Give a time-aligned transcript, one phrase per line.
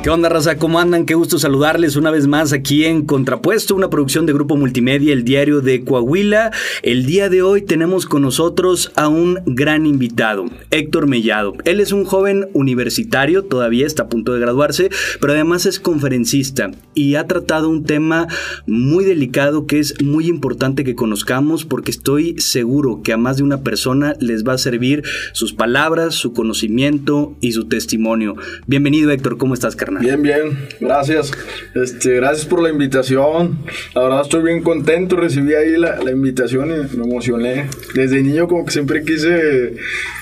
[0.00, 0.58] ¿Qué onda, raza?
[0.58, 1.06] ¿Cómo andan?
[1.06, 5.24] Qué gusto saludarles una vez más aquí en Contrapuesto, una producción de Grupo Multimedia, el
[5.24, 6.52] diario de Coahuila.
[6.82, 11.54] El día de hoy tenemos con nosotros a un gran invitado, Héctor Mellado.
[11.64, 14.88] Él es un joven universitario, todavía está a punto de graduarse,
[15.20, 18.28] pero además es conferencista y ha tratado un tema
[18.68, 23.42] muy delicado que es muy importante que conozcamos porque estoy seguro que a más de
[23.42, 28.36] una persona les va a servir sus palabras, su conocimiento y su testimonio.
[28.68, 29.38] Bienvenido, Héctor.
[29.38, 31.32] ¿Cómo estás, Bien, bien, gracias.
[31.74, 33.58] Este, gracias por la invitación.
[33.94, 37.68] La verdad estoy bien contento, recibí ahí la, la invitación y me emocioné.
[37.94, 39.76] Desde niño como que siempre quise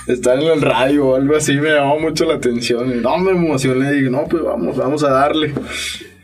[0.06, 2.90] estar en el radio o algo así, me llamó mucho la atención.
[2.90, 5.52] Y no, me emocioné, dije, no, pues vamos, vamos a darle.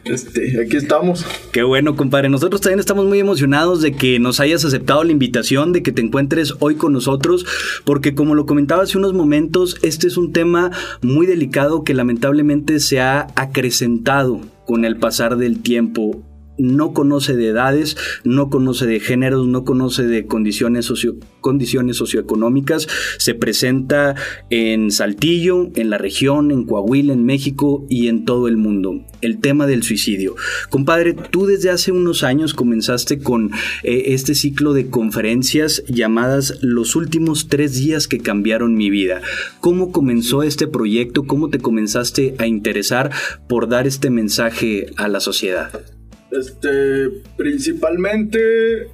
[0.04, 1.24] Este, aquí estamos.
[1.52, 2.28] Qué bueno, compadre.
[2.28, 6.02] Nosotros también estamos muy emocionados de que nos hayas aceptado la invitación, de que te
[6.02, 7.46] encuentres hoy con nosotros,
[7.84, 10.70] porque como lo comentaba hace unos momentos, este es un tema
[11.02, 16.22] muy delicado que lamentablemente se ha acrecentado con el pasar del tiempo
[16.62, 22.86] no conoce de edades, no conoce de géneros, no conoce de condiciones, socio, condiciones socioeconómicas.
[23.18, 24.14] Se presenta
[24.48, 29.04] en Saltillo, en la región, en Coahuila, en México y en todo el mundo.
[29.20, 30.36] El tema del suicidio.
[30.70, 33.50] Compadre, tú desde hace unos años comenzaste con
[33.82, 39.20] eh, este ciclo de conferencias llamadas Los últimos tres días que cambiaron mi vida.
[39.60, 41.24] ¿Cómo comenzó este proyecto?
[41.24, 43.10] ¿Cómo te comenzaste a interesar
[43.48, 46.01] por dar este mensaje a la sociedad?
[46.32, 48.88] Este, principalmente,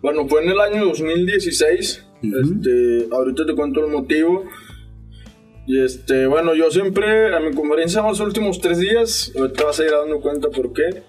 [0.00, 2.06] bueno, fue en el año 2016.
[2.22, 4.44] Este, ahorita te cuento el motivo.
[5.66, 9.84] Y este, bueno, yo siempre, a mi conferencia los últimos tres días, ahorita vas a
[9.84, 11.02] ir dando cuenta por qué.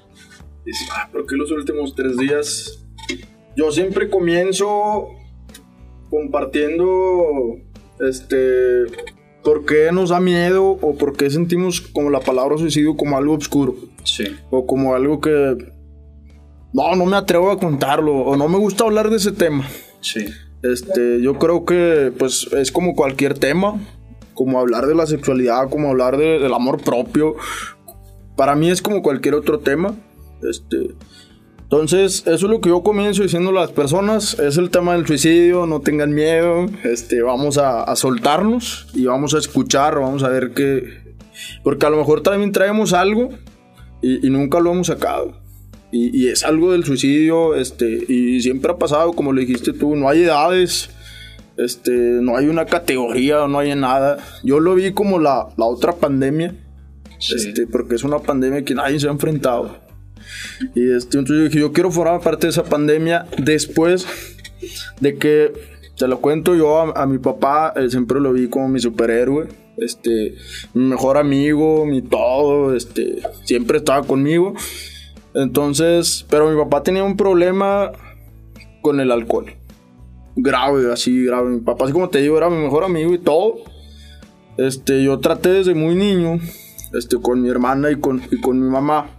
[0.66, 2.86] Dice, ah, ¿por qué los últimos tres días?
[3.56, 5.08] Yo siempre comienzo
[6.10, 7.58] compartiendo,
[8.02, 8.84] este,
[9.44, 13.34] por qué nos da miedo o por qué sentimos como la palabra suicidio como algo
[13.34, 13.76] oscuro.
[14.04, 14.26] Sí.
[14.50, 15.72] O como algo que...
[16.73, 19.67] No, no me atrevo a contarlo o no me gusta hablar de ese tema.
[20.00, 20.26] Sí.
[20.64, 23.80] Este, yo creo que pues es como cualquier tema,
[24.34, 27.36] como hablar de la sexualidad, como hablar de, del amor propio.
[28.38, 29.95] Para mí es como cualquier otro tema.
[30.48, 30.95] Este,
[31.72, 35.08] entonces, eso es lo que yo comienzo diciendo a las personas, es el tema del
[35.08, 40.28] suicidio, no tengan miedo, este, vamos a, a soltarnos y vamos a escuchar, vamos a
[40.28, 41.16] ver qué...
[41.64, 43.30] Porque a lo mejor también traemos algo
[44.02, 45.34] y, y nunca lo hemos sacado.
[45.92, 49.95] Y, y, es algo del suicidio, este, y siempre ha pasado, como le dijiste tú,
[49.98, 50.89] no hay edades,
[51.58, 54.17] este, no hay una categoría, no hay nada.
[54.44, 56.56] Yo lo vi como la, la otra pandemia,
[57.20, 57.36] sí.
[57.36, 59.78] este, porque es una pandemia que nadie se ha enfrentado.
[60.76, 64.08] Y este, entonces yo dije, yo quiero formar parte de esa pandemia después
[65.00, 65.52] de que,
[65.98, 69.50] te lo cuento yo, a, a mi papá eh, siempre lo vi como mi superhéroe,
[69.81, 70.36] este,
[70.73, 74.53] mi mejor amigo, mi todo, este, siempre estaba conmigo.
[75.33, 77.92] Entonces, pero mi papá tenía un problema
[78.81, 79.53] con el alcohol.
[80.36, 81.49] Grave, así grave.
[81.49, 83.55] Mi papá, así como te digo, era mi mejor amigo y todo.
[84.58, 86.39] Este, yo traté desde muy niño,
[86.93, 89.09] este, con mi hermana y con, y con mi mamá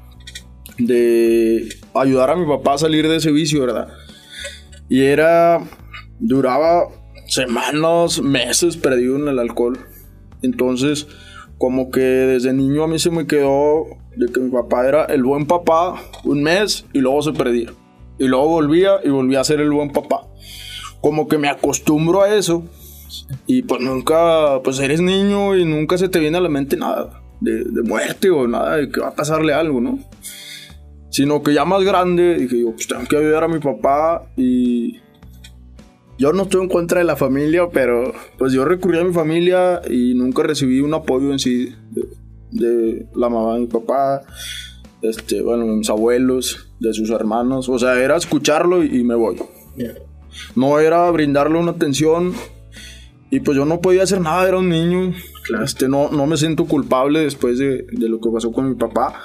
[0.78, 3.88] de ayudar a mi papá a salir de ese vicio, ¿verdad?
[4.88, 5.60] Y era,
[6.18, 6.88] duraba
[7.26, 9.78] semanas, meses perdido en el alcohol.
[10.42, 11.06] Entonces,
[11.58, 13.86] como que desde niño a mí se me quedó
[14.16, 17.72] de que mi papá era el buen papá un mes y luego se perdía.
[18.18, 20.26] Y luego volvía y volvía a ser el buen papá.
[21.00, 22.64] Como que me acostumbro a eso.
[23.46, 27.22] Y pues nunca, pues eres niño y nunca se te viene a la mente nada
[27.42, 29.98] de, muerte o nada de que va a pasarle algo, ¿no?
[31.10, 35.00] Sino que ya más grande dije yo, pues tengo que ayudar a mi papá y
[36.18, 39.80] yo no estoy en contra de la familia, pero pues yo recurrí a mi familia
[39.88, 42.08] y nunca recibí un apoyo en sí de,
[42.50, 44.22] de la mamá de mi papá,
[45.00, 47.68] este, bueno, mis abuelos, de sus hermanos.
[47.68, 49.36] O sea, era escucharlo y, y me voy.
[49.76, 49.94] Yeah.
[50.54, 52.32] No era brindarle una atención
[53.30, 55.14] y pues yo no podía hacer nada, era un niño.
[55.44, 55.64] Claro.
[55.64, 59.20] Este, no, no me siento culpable después de, de lo que pasó con mi papá.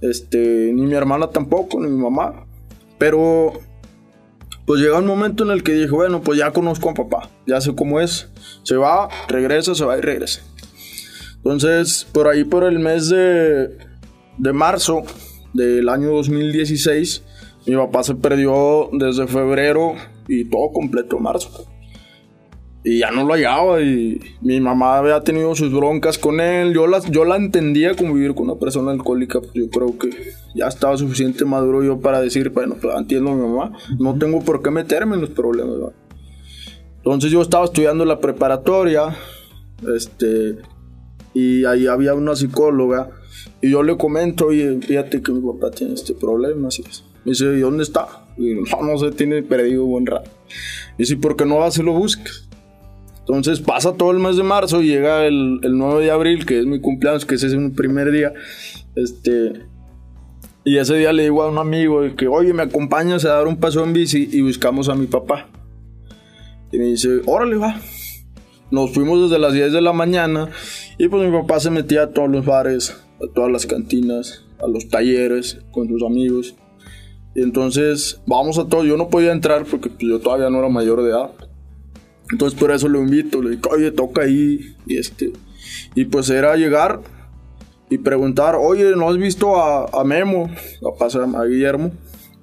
[0.00, 2.46] Este, ni mi hermana tampoco, ni mi mamá.
[2.98, 3.52] Pero
[4.66, 7.60] pues llega un momento en el que dije, bueno, pues ya conozco a papá, ya
[7.60, 8.28] sé cómo es.
[8.62, 10.42] Se va, regresa, se va y regresa.
[11.36, 13.76] Entonces, por ahí por el mes de,
[14.38, 15.02] de marzo
[15.52, 17.22] del año 2016,
[17.66, 19.94] mi papá se perdió desde febrero
[20.28, 21.73] y todo completo marzo.
[22.86, 26.74] Y ya no lo hallaba y mi mamá había tenido sus broncas con él.
[26.74, 29.40] Yo la, yo la entendía convivir con una persona alcohólica.
[29.40, 30.10] Pues yo creo que
[30.54, 33.72] ya estaba suficiente maduro yo para decir, bueno, pues entiendo a mi mamá.
[33.98, 35.92] No tengo por qué meterme en los problemas.
[36.98, 39.16] Entonces yo estaba estudiando la preparatoria.
[39.96, 40.58] Este,
[41.32, 43.10] y ahí había una psicóloga
[43.60, 46.84] Y yo le comento, oye, fíjate que mi papá tiene este problema, así.
[47.24, 48.26] Me dice, ¿y dónde está?
[48.36, 50.30] Y no, no sé, tiene perdido buen rato.
[50.98, 52.46] Y dice, ¿por qué no vas y lo buscas?
[53.26, 56.58] Entonces pasa todo el mes de marzo y llega el, el 9 de abril, que
[56.58, 58.34] es mi cumpleaños, que ese es mi primer día.
[58.96, 59.64] Este,
[60.64, 63.56] y ese día le digo a un amigo que, oye, me acompañas a dar un
[63.56, 65.48] paso en bici y buscamos a mi papá.
[66.70, 67.80] Y me dice, órale, va.
[68.70, 70.48] Nos fuimos desde las 10 de la mañana
[70.98, 74.66] y pues mi papá se metía a todos los bares, a todas las cantinas, a
[74.66, 76.56] los talleres con sus amigos.
[77.34, 78.84] Y entonces vamos a todo.
[78.84, 81.30] Yo no podía entrar porque pues, yo todavía no era mayor de edad.
[82.30, 83.42] Entonces por eso lo invito.
[83.42, 84.76] Le digo, oye, toca ahí.
[84.86, 85.32] Y este.
[85.94, 87.00] Y pues era llegar
[87.90, 90.50] y preguntar, oye, ¿no has visto a, a Memo?
[90.82, 91.92] A, pasar a Guillermo.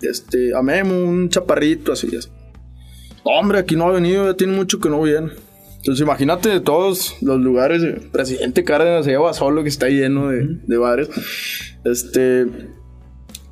[0.02, 2.16] Este, a Memo, un chaparrito así.
[2.16, 2.30] así.
[3.24, 5.32] Hombre, aquí no ha venido, ya tiene mucho que no viene.
[5.78, 10.30] Entonces imagínate de todos los lugares, eh, Presidente Cárdenas se lleva solo que está lleno
[10.30, 11.10] de, de bares.
[11.84, 12.46] Este,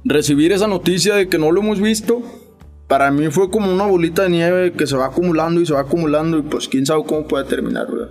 [0.04, 2.22] recibir esa noticia de que no lo hemos visto,
[2.89, 5.81] para mí fue como una bolita de nieve que se va acumulando y se va
[5.81, 8.09] acumulando y pues quién sabe cómo puede terminar, ¿verdad?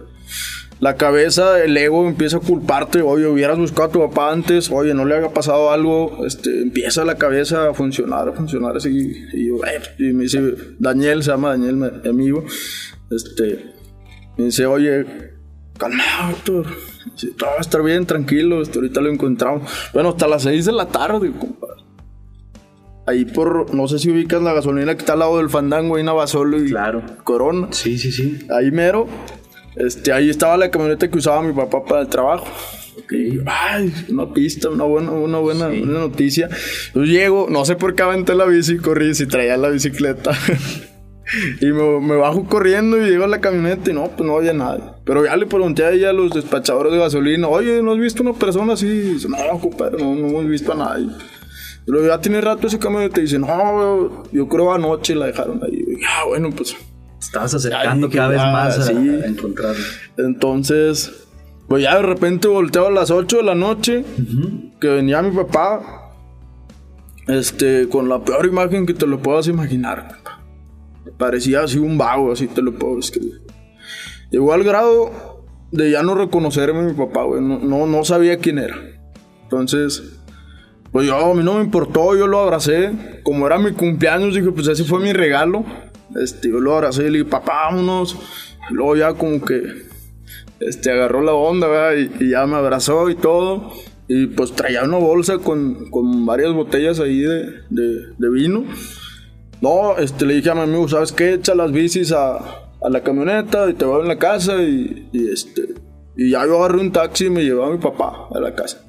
[0.79, 4.95] La cabeza, el ego empieza a culparte, oye, hubieras buscado a tu papá antes, oye,
[4.95, 8.91] no le haya pasado algo, este, empieza la cabeza a funcionar, a funcionar así,
[9.33, 12.45] y yo, eh, y me dice, Daniel, se llama Daniel, mi amigo,
[13.11, 13.75] este,
[14.37, 15.05] me dice, oye,
[15.77, 16.67] calmado, Héctor,
[17.37, 20.73] todo va a estar bien, tranquilo, este, ahorita lo encontramos, bueno, hasta las 6 de
[20.73, 21.88] la tarde, compadre
[23.09, 26.03] ahí por, no sé si ubicas la gasolina que está al lado del fandango, ahí
[26.05, 27.03] Navasolo y Claro.
[27.25, 27.69] Corona.
[27.71, 28.47] Sí, sí, sí.
[28.57, 29.07] Ahí mero,
[29.77, 32.47] este, ahí estaba la camioneta que usaba mi papá para el trabajo.
[33.11, 35.79] Y, Ay, una pista, una buena, una buena, Sí.
[35.81, 36.49] buena noticia.
[36.95, 40.33] Yo llego, no sé por qué aventé la bici y corrí si traía la bicicleta.
[41.61, 44.53] y me, me bajo corriendo y llego a la camioneta y no, pues no había
[44.53, 44.83] nadie.
[45.05, 48.23] Pero ya le pregunté a ella a los despachadores de gasolina, oye, ¿no has visto
[48.23, 49.17] una persona así?
[49.29, 51.09] No, compadre, no, no hemos visto a nadie.
[51.89, 55.85] Pero ya tiene rato ese camioneta y dice, no, yo creo anoche la dejaron ahí.
[55.89, 56.77] Y, ah, bueno, pues
[57.21, 58.93] Estabas acercando cada vez ah, más a, sí.
[58.93, 59.83] a encontrarlo.
[60.17, 61.27] Entonces,
[61.67, 64.05] pues ya de repente volteo a las 8 de la noche,
[64.81, 66.13] que venía mi papá,
[67.27, 70.17] este, con la peor imagen que te lo puedas imaginar.
[71.17, 73.43] Parecía así un vago, así te lo puedo describir.
[74.31, 75.43] Llegó al grado
[75.73, 77.43] de ya no reconocerme mi papá, güey.
[77.43, 78.77] No, no, no sabía quién era.
[79.43, 80.18] Entonces,
[80.93, 83.21] pues yo, a mí no me importó, yo lo abracé.
[83.23, 85.65] Como era mi cumpleaños, dije, pues ese fue mi regalo.
[86.21, 88.17] Este, yo lo abracé y le dije, papá, vámonos.
[88.71, 89.63] Y luego ya como que,
[90.61, 91.95] este, agarró la onda.
[91.95, 93.73] Y, ya me abrazó y todo.
[94.09, 98.65] Y pues traía una bolsa con, con varias botellas ahí de, de, de vino.
[99.61, 101.35] No, este, le dije a mi amigo, ¿sabes qué?
[101.35, 102.37] Echa las bicis a,
[102.81, 105.75] a la camioneta y te voy en la casa y, este...
[106.17, 108.85] Y ya yo agarré un taxi y me llevé a mi papá a la casa.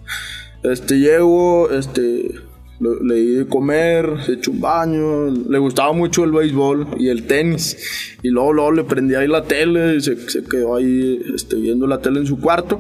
[0.64, 2.32] Este, llego, este,
[2.80, 7.10] lo- le di de comer, se echó un baño, le gustaba mucho el béisbol y
[7.10, 7.78] el tenis.
[8.24, 11.88] Y luego, luego le prendí ahí la tele y se, se quedó ahí este, viendo
[11.88, 12.80] la tele en su cuarto.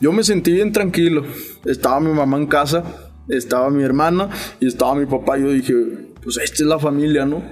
[0.00, 1.24] Yo me sentí bien tranquilo.
[1.64, 2.84] Estaba mi mamá en casa,
[3.28, 4.28] estaba mi hermana
[4.60, 5.38] y estaba mi papá.
[5.38, 5.74] Yo dije,
[6.22, 7.42] pues esta es la familia, ¿no?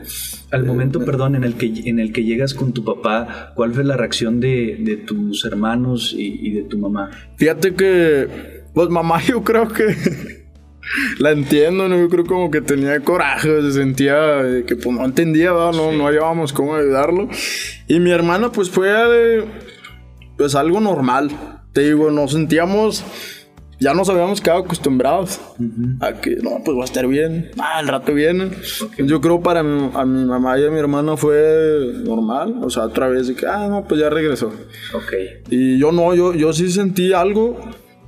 [0.51, 3.85] Al momento, perdón, en el que en el que llegas con tu papá, ¿cuál fue
[3.85, 7.11] la reacción de, de tus hermanos y, y de tu mamá?
[7.37, 9.97] Fíjate que, pues mamá, yo creo que
[11.19, 11.99] la entiendo, ¿no?
[11.99, 15.73] Yo creo como que tenía coraje, se sentía eh, que pues no entendía, ¿verdad?
[15.73, 17.29] No, no hallábamos cómo ayudarlo.
[17.89, 19.45] Y mi hermana, pues fue eh,
[20.37, 21.31] pues algo normal.
[21.73, 23.05] Te digo, nos sentíamos,
[23.81, 25.41] ya nos habíamos quedado acostumbrados
[26.01, 28.51] a que, no, pues va a estar bien, ah, al rato viene.
[28.99, 32.85] Yo creo para mi, a mi mamá y a mi hermana fue normal, o sea,
[32.85, 34.49] otra vez de que, ah, no, pues ya regresó.
[34.93, 35.13] Ok.
[35.49, 37.59] Y yo no, yo, yo sí sentí algo.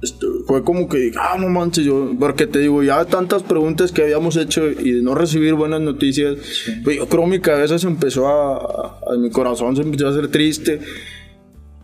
[0.03, 4.03] Este, fue como que, ah, no manches, yo, porque te digo, ya tantas preguntas que
[4.03, 6.37] habíamos hecho y de no recibir buenas noticias,
[6.83, 10.29] pues yo creo mi cabeza se empezó a, a- mi corazón se empezó a hacer
[10.29, 10.81] triste.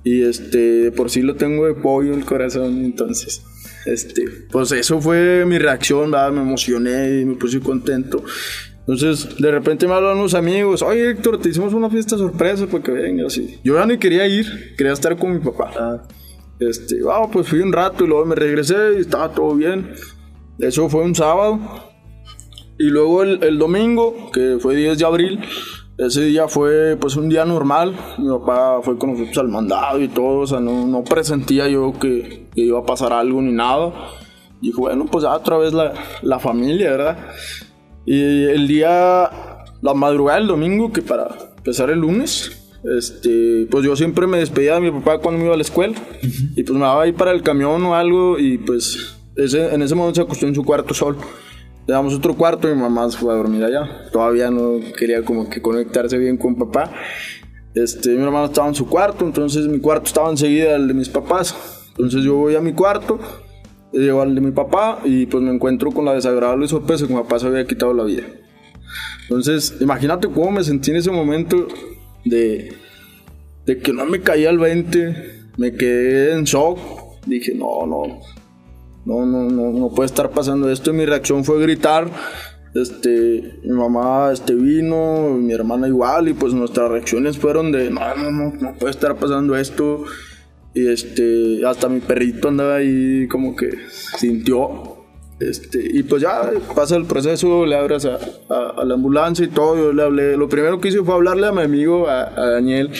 [0.03, 3.43] Y este, por sí lo tengo de pollo el corazón, entonces,
[3.85, 6.33] este, pues eso fue mi reacción, ¿verdad?
[6.33, 8.25] Me emocioné y me puse contento.
[8.81, 12.83] Entonces, de repente me hablan unos amigos, oye Héctor, te hicimos una fiesta sorpresa para
[12.83, 13.39] que vengas.
[13.63, 16.03] Yo ya ni quería ir, quería estar con mi papá.
[16.61, 19.95] Este, ah, pues fui un rato y luego me regresé y estaba todo bien.
[20.59, 21.59] Eso fue un sábado.
[22.79, 25.41] Y luego el, el domingo, que fue 10 de abril,
[25.97, 27.95] ese día fue pues un día normal.
[28.19, 31.93] Mi papá fue con nosotros al mandado y todo, o sea, no, no presentía yo
[31.99, 33.93] que, que iba a pasar algo ni nada.
[34.61, 37.19] Y dije, bueno, pues ya otra vez la, la familia, ¿verdad?
[38.07, 39.31] Y el día,
[39.81, 44.75] la madrugada del domingo, que para empezar el lunes, este, pues yo siempre me despedía
[44.75, 45.95] de mi papá cuando me iba a la escuela.
[46.57, 49.95] Y pues me daba ahí para el camión o algo y pues ese, en ese
[49.95, 51.19] momento se acostó en su cuarto solo.
[51.87, 54.09] Le damos otro cuarto y mi mamá se fue a dormir allá.
[54.13, 56.93] Todavía no quería como que conectarse bien con papá.
[57.75, 61.09] Este, mi hermano estaba en su cuarto, entonces mi cuarto estaba enseguida al de mis
[61.09, 61.55] papás.
[61.91, 63.19] Entonces yo voy a mi cuarto,
[63.93, 67.21] llego al de mi papá y pues me encuentro con la desagradable sorpresa que mi
[67.21, 68.25] papá se había quitado la vida.
[69.23, 71.69] Entonces, imagínate cómo me sentí en ese momento
[72.25, 72.73] de,
[73.67, 76.79] de que no me caía el 20, me quedé en shock.
[77.27, 78.21] Dije, no, no,
[79.05, 80.91] no, no, no, no puede estar pasando esto.
[80.91, 82.11] Y mi reacción fue gritar.
[82.75, 88.01] Este, mi mamá este, vino, mi hermana igual, y pues nuestras reacciones fueron de, no,
[88.15, 90.05] no, no, no puede estar pasando esto.
[90.73, 93.71] Y este, hasta mi perrito andaba ahí como que
[94.17, 95.00] sintió.
[95.41, 99.75] Este, y pues ya pasa el proceso, le abras a, la ambulancia y todo.
[99.75, 102.91] Yo le hablé, lo primero que hice fue hablarle a mi amigo, a, Daniel.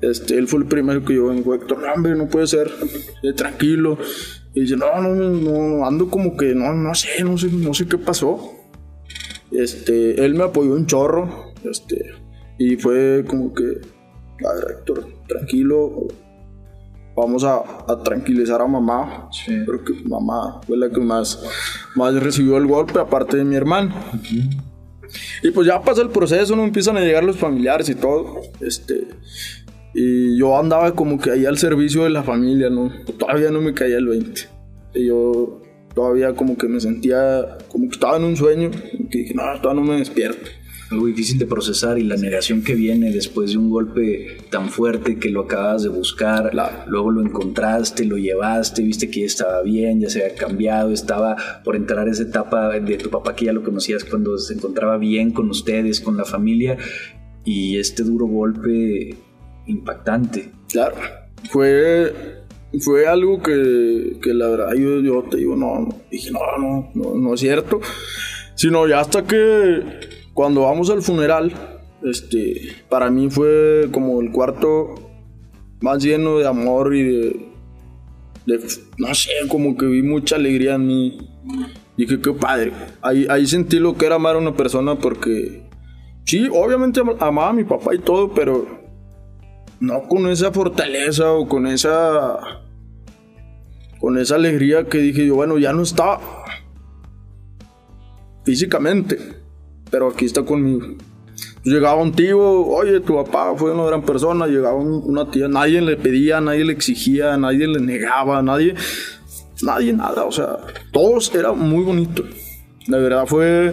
[0.00, 2.70] Este, él fue el primero que yo dijo, Héctor, hombre, no puede ser,
[3.22, 3.98] eh, tranquilo.
[4.54, 7.86] Y dice, no, no, no, ando como que, no, no sé, no sé, no sé
[7.88, 8.52] qué pasó.
[9.50, 12.12] Este, él me apoyó un chorro, este,
[12.58, 13.64] y fue como que,
[14.46, 16.06] a ver, Héctor, tranquilo,
[17.16, 19.28] vamos a, a, tranquilizar a mamá.
[19.32, 19.56] Sí.
[20.04, 21.42] Mamá fue la que más,
[21.94, 23.94] más recibió el golpe, aparte de mi hermano.
[25.42, 28.40] Y pues ya pasa el proceso, no empiezan a llegar los familiares y todo.
[28.60, 29.08] Este,
[29.94, 32.90] y yo andaba como que ahí al servicio de la familia, ¿no?
[33.18, 34.40] Todavía no me caía el 20.
[34.94, 35.60] Y yo
[35.94, 38.70] todavía como que me sentía como que estaba en un sueño.
[39.10, 40.50] Que dije, no, todavía no me despierto
[40.94, 45.18] algo difícil de procesar y la negación que viene después de un golpe tan fuerte
[45.18, 46.52] que lo acabas de buscar,
[46.86, 51.36] luego lo encontraste, lo llevaste, viste que ya estaba bien, ya se había cambiado, estaba
[51.64, 55.32] por entrar esa etapa de tu papá que ya lo conocías cuando se encontraba bien
[55.32, 56.78] con ustedes, con la familia
[57.44, 59.16] y este duro golpe
[59.66, 60.52] impactante.
[60.70, 60.96] Claro,
[61.50, 62.42] fue
[62.80, 66.90] fue algo que, que la verdad yo, yo, te digo, no, no, dije, no, no,
[66.94, 67.80] no, no es cierto.
[68.56, 69.82] Sino ya hasta que
[70.34, 71.52] cuando vamos al funeral,
[72.02, 74.94] este, para mí fue como el cuarto
[75.80, 77.48] más lleno de amor y de,
[78.46, 78.60] de
[78.98, 81.30] no sé, como que vi mucha alegría en mí.
[81.96, 82.72] Dije, qué padre.
[83.00, 85.68] Ahí, ahí sentí lo que era amar a una persona porque,
[86.24, 88.66] sí, obviamente amaba a mi papá y todo, pero
[89.78, 92.40] no con esa fortaleza o con esa,
[94.00, 96.18] con esa alegría que dije yo, bueno, ya no está
[98.44, 99.43] físicamente
[99.94, 100.88] pero aquí está conmigo.
[101.62, 105.96] Llegaba un tío, oye, tu papá fue una gran persona, llegaba una tía, nadie le
[105.96, 108.74] pedía, nadie le exigía, nadie le negaba, nadie,
[109.62, 110.56] nadie nada, o sea,
[110.90, 112.24] todos era muy bonito.
[112.88, 113.72] La verdad fue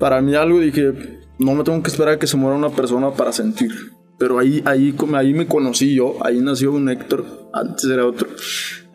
[0.00, 0.94] para mí algo, dije,
[1.38, 3.70] no me tengo que esperar a que se muera una persona para sentir.
[4.18, 8.26] Pero ahí, ahí, ahí me conocí yo, ahí nació un Héctor, antes era otro.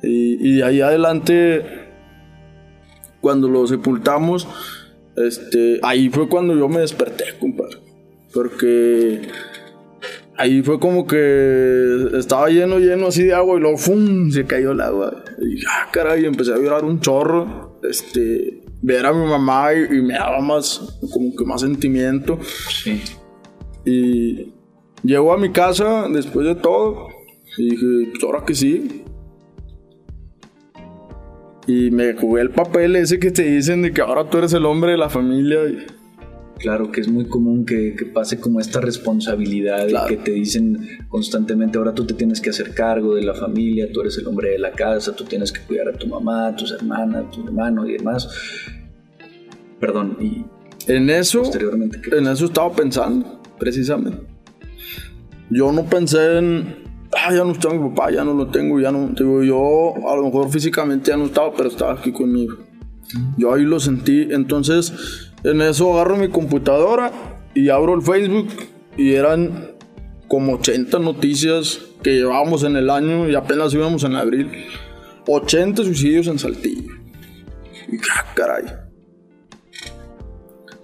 [0.04, 1.64] Y, y ahí adelante,
[3.22, 4.50] cuando lo sepultamos,
[5.18, 7.78] este, ahí fue cuando yo me desperté, compadre.
[8.34, 9.22] Porque
[10.38, 14.30] ahí fue como que estaba lleno, lleno así de agua y luego ¡fum!
[14.30, 15.24] se cayó el agua.
[15.40, 17.80] Y dije, ah, caray, empecé a llorar un chorro.
[17.84, 22.40] Este, ver a mi mamá y, me daba más, como que más sentimiento.
[22.84, 23.02] Sí.
[23.86, 24.54] Y
[25.04, 27.08] llego a mi casa después de todo
[27.58, 29.04] y dije, pues ahora que sí,
[31.68, 34.66] y me jugué el papel ese que te dicen de que ahora tú eres el
[34.66, 35.60] hombre de la familia.
[36.60, 41.78] Claro, que es muy común que, que pase como esta responsabilidad que te dicen constantemente,
[41.78, 44.60] ahora tú te tienes que hacer cargo de la familia, tú eres el hombre de
[44.60, 47.88] la casa, tú tienes que cuidar a tu mamá, a tus hermanas, a tu hermano
[47.88, 48.28] y demás.
[49.80, 50.46] Perdón, y
[50.92, 51.44] en eso,
[52.12, 54.20] en eso estaba pensando, precisamente.
[55.52, 58.92] Yo no pensé en, ah, ya no está mi papá, ya no lo tengo, ya
[58.92, 62.58] no, digo, yo a lo mejor físicamente ya no estaba, pero estaba aquí conmigo.
[63.38, 67.12] Yo ahí lo sentí, entonces en eso agarro mi computadora
[67.54, 68.50] y abro el Facebook
[68.98, 69.72] y eran
[70.28, 74.52] como 80 noticias que llevábamos en el año y apenas íbamos en abril.
[75.26, 76.92] 80 suicidios en Saltillo.
[77.90, 78.87] Y ah, caray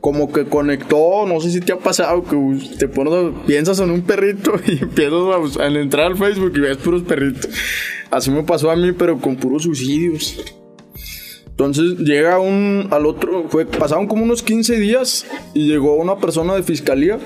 [0.03, 2.35] como que conectó, no sé si te ha pasado que
[2.77, 7.03] te pones, piensas en un perrito y empiezas a, entrar al Facebook y ves puros
[7.03, 7.49] perritos.
[8.11, 10.43] Así me pasó a mí, pero con puros suicidios.
[11.47, 16.53] Entonces llega un al otro, fue, pasaron como unos 15 días y llegó una persona
[16.53, 17.17] de fiscalía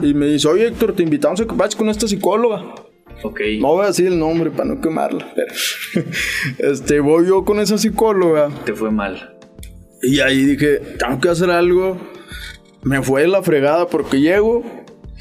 [0.00, 2.76] y me dice, oye Héctor, te invitamos a que vayas con esta psicóloga.
[3.24, 3.40] Ok.
[3.58, 5.52] No voy a decir el nombre para no quemarla, pero
[6.58, 8.50] este, voy yo con esa psicóloga.
[8.64, 9.36] Te fue mal.
[10.00, 11.98] Y ahí dije, tengo que hacer algo
[12.82, 14.62] me fue la fregada porque llego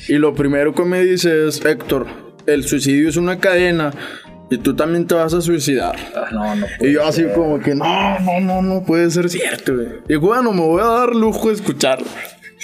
[0.07, 2.07] y lo primero que me dice es, Héctor,
[2.45, 3.91] el suicidio es una cadena
[4.49, 5.95] y tú también te vas a suicidar.
[6.15, 6.65] Ah, no, no.
[6.79, 9.87] Y yo así como que, no, no, no, no puede ser cierto, güey.
[10.07, 12.07] Y bueno, me voy a dar lujo de escucharla.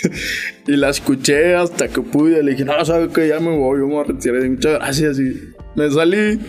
[0.67, 2.41] y la escuché hasta que pude.
[2.41, 4.49] Le dije, no, ¿sabes que Ya me voy, yo me voy a retirar.
[4.49, 5.19] Muchas gracias.
[5.19, 6.39] Y me salí.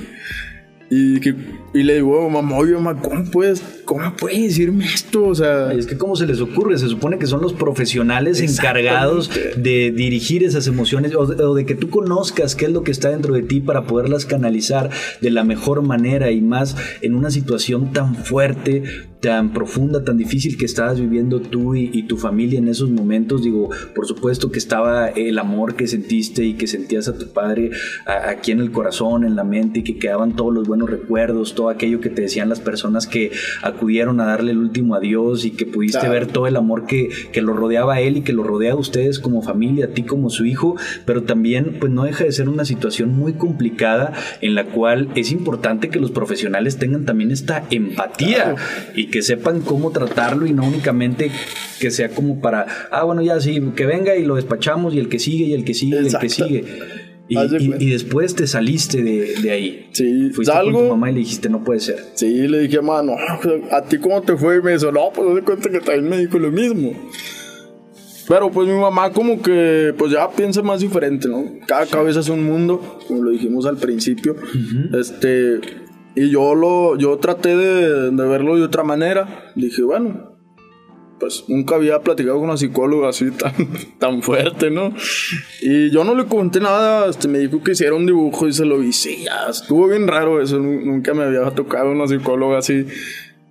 [0.88, 1.34] Y, que,
[1.76, 5.26] y le digo, mamá, oye, mamá, ¿cómo puedes, cómo puedes decirme esto?
[5.26, 5.72] O sea.
[5.72, 6.78] Es que, ¿cómo se les ocurre?
[6.78, 11.66] Se supone que son los profesionales encargados de dirigir esas emociones o de, o de,
[11.66, 14.88] que tú conozcas qué es lo que está dentro de ti para poderlas canalizar
[15.20, 18.84] de la mejor manera y más en una situación tan fuerte
[19.20, 23.42] tan profunda, tan difícil que estabas viviendo tú y, tu familia en esos momentos.
[23.42, 27.70] Digo, por supuesto que estaba el amor que sentiste y que sentías a tu padre
[28.06, 31.65] aquí en el corazón, en la mente y que quedaban todos los buenos recuerdos, todo
[31.70, 33.30] aquello que te decían las personas que
[33.62, 37.42] acudieron a darle el último adiós y que pudiste ver todo el amor que, que
[37.42, 40.30] lo rodeaba a él y que lo rodea a ustedes como familia, a ti como
[40.30, 44.64] su hijo, pero también pues no deja de ser una situación muy complicada en la
[44.64, 48.54] cual es importante que los profesionales tengan también esta empatía
[48.94, 51.30] y que sepan cómo tratarlo y no únicamente
[51.80, 55.08] que sea como para, ah, bueno, ya sí, que venga y lo despachamos y el
[55.08, 57.05] que sigue y el que sigue y el que sigue.
[57.28, 59.88] Y, después te saliste de, ahí.
[59.92, 61.98] Sí, Fuiste con tu mamá y le dijiste, no puede ser.
[62.14, 63.14] Sí, le dije, mano,
[63.72, 64.58] ¿a ti cómo te fue?
[64.58, 66.92] Y me dijo, no, pues doy cuenta que también me dijo lo mismo.
[68.28, 71.44] Pero pues mi mamá como que pues ya piensa más diferente, ¿no?
[71.66, 74.36] Cada cabeza es un mundo, como lo dijimos al principio.
[74.92, 75.60] Este,
[76.14, 79.52] y yo lo, yo traté de, verlo de otra manera.
[79.54, 80.35] Dije, bueno,
[81.18, 83.52] pues nunca había platicado con una psicóloga así tan,
[83.98, 84.94] tan fuerte, ¿no?
[85.62, 88.64] Y yo no le conté nada, este, me dijo que hiciera un dibujo y se
[88.64, 89.22] lo hice.
[89.22, 92.86] Ya, estuvo bien raro eso, nunca me había tocado una psicóloga así.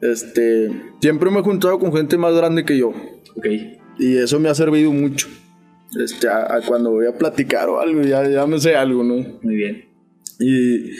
[0.01, 2.89] Este, siempre me he juntado con gente más grande que yo.
[3.35, 3.47] Ok.
[3.97, 5.27] Y eso me ha servido mucho.
[5.99, 9.15] Este, a, cuando voy a platicar o algo, ya, ya me sé algo, ¿no?
[9.41, 9.85] Muy bien.
[10.39, 10.91] Y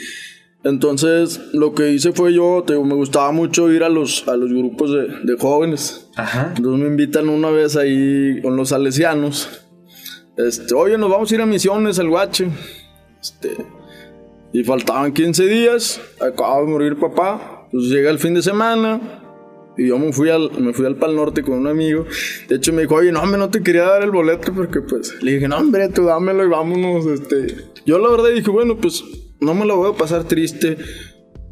[0.66, 4.90] entonces, lo que hice fue yo, me gustaba mucho ir a los, a los grupos
[4.90, 6.10] de, jóvenes.
[6.16, 6.54] Ajá.
[6.56, 9.64] Entonces me invitan una vez ahí con los salesianos.
[10.36, 12.48] Este, oye, nos vamos a ir a misiones al Guache.
[13.20, 13.56] Este,
[14.52, 17.66] y faltaban 15 días, acaba de morir papá.
[17.66, 19.00] Entonces llega el fin de semana
[19.78, 22.06] y yo me fui al, me fui al Pal Norte con un amigo.
[22.48, 25.22] De hecho me dijo, oye, no, hombre, no te quería dar el boleto porque pues
[25.22, 27.06] le dije, no, hombre, tú dámelo y vámonos.
[27.06, 29.04] Este, yo la verdad dije, bueno, pues
[29.40, 30.76] no me la voy a pasar triste.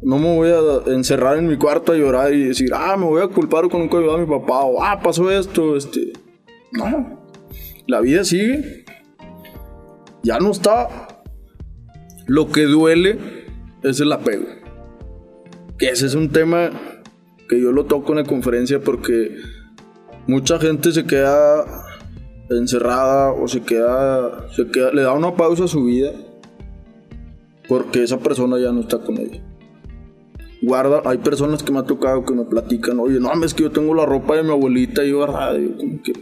[0.01, 3.23] No me voy a encerrar en mi cuarto a llorar y decir, ah, me voy
[3.23, 6.13] a culpar con un ayudó a mi papá o ah, pasó esto, este.
[6.71, 7.23] No.
[7.87, 8.85] La vida sigue.
[10.21, 11.23] Ya no está.
[12.27, 13.17] Lo que duele
[13.83, 14.45] es el apego.
[15.77, 16.71] Que ese es un tema
[17.49, 19.35] que yo lo toco en la conferencia porque
[20.27, 21.65] mucha gente se queda
[22.49, 26.11] encerrada o se queda, se queda le da una pausa a su vida
[27.67, 29.43] porque esa persona ya no está con ella.
[30.61, 33.71] Guarda, hay personas que me ha tocado que me platican, oye, no, es que yo
[33.71, 36.13] tengo la ropa de mi abuelita y yo agarrada, yo como que...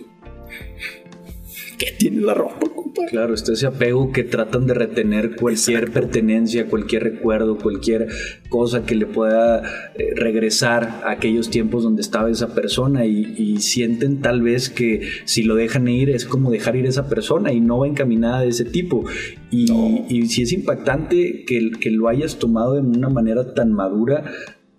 [1.78, 3.10] ¿Qué tiene la ropa, compadre?
[3.10, 8.08] Claro, está ese apego que tratan de retener cualquier pertenencia, cualquier recuerdo, cualquier
[8.50, 9.64] cosa que le pueda
[9.96, 15.44] eh, regresar a aquellos tiempos donde estaba esa persona y, sienten tal vez que si
[15.44, 18.50] lo dejan ir es como dejar ir a esa persona y no va encaminada de
[18.50, 19.06] ese tipo.
[19.52, 19.72] Y,
[20.10, 24.26] y si es impactante que, que lo hayas tomado de una manera tan madura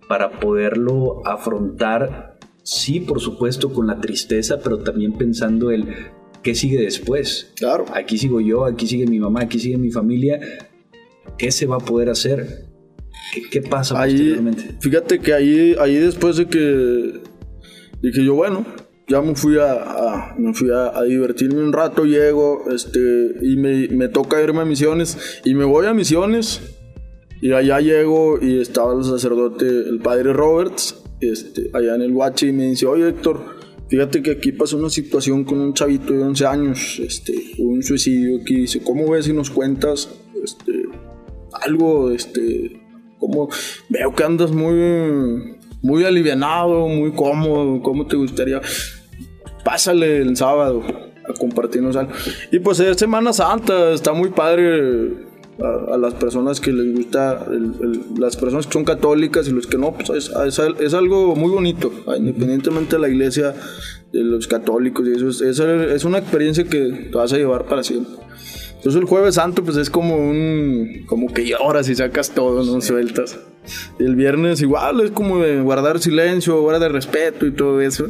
[0.07, 5.87] para poderlo afrontar sí, por supuesto, con la tristeza, pero también pensando el
[6.45, 7.51] ¿qué sigue después?
[7.55, 7.85] Claro.
[7.91, 10.39] Aquí sigo yo, aquí sigue mi mamá, aquí sigue mi familia.
[11.39, 12.67] ¿Qué se va a poder hacer?
[13.51, 14.39] ¿Qué, pasa ahí,
[14.79, 17.19] Fíjate que ahí, ahí después de que
[18.01, 18.63] dije yo, bueno,
[19.07, 22.99] ya me fui a, me fui a, divertirme un rato, llego, este,
[23.41, 26.61] y me, me, toca irme a misiones, y me voy a misiones,
[27.41, 32.49] y allá llego y estaba el sacerdote, el padre Roberts, este, allá en el Guachi,
[32.49, 33.54] y me dice, oye Héctor,
[33.87, 38.41] Fíjate que aquí pasó una situación con un chavito de 11 años, este, un suicidio
[38.41, 40.09] aquí, dice, ¿cómo ves si nos cuentas
[40.43, 40.71] este,
[41.51, 42.81] algo, este,
[43.19, 43.49] como
[43.89, 48.59] veo que andas muy, muy alivianado, muy cómodo, ¿cómo te gustaría?
[49.63, 50.83] Pásale el sábado
[51.27, 52.11] a compartirnos algo.
[52.51, 55.24] Y pues es Semana Santa, está muy padre
[55.61, 57.45] a, las personas que les gusta,
[58.17, 61.91] las personas que son católicas y los que no, pues es, es, algo muy bonito,
[62.17, 63.53] independientemente de la iglesia,
[64.11, 67.83] de los católicos y eso, es, es, una experiencia que te vas a llevar para
[67.83, 68.15] siempre.
[68.75, 72.81] Entonces el jueves santo pues es como un, como que lloras y sacas todo, no
[72.81, 73.39] sueltas.
[73.97, 78.07] el viernes igual es como de guardar silencio, guardar respeto y todo eso.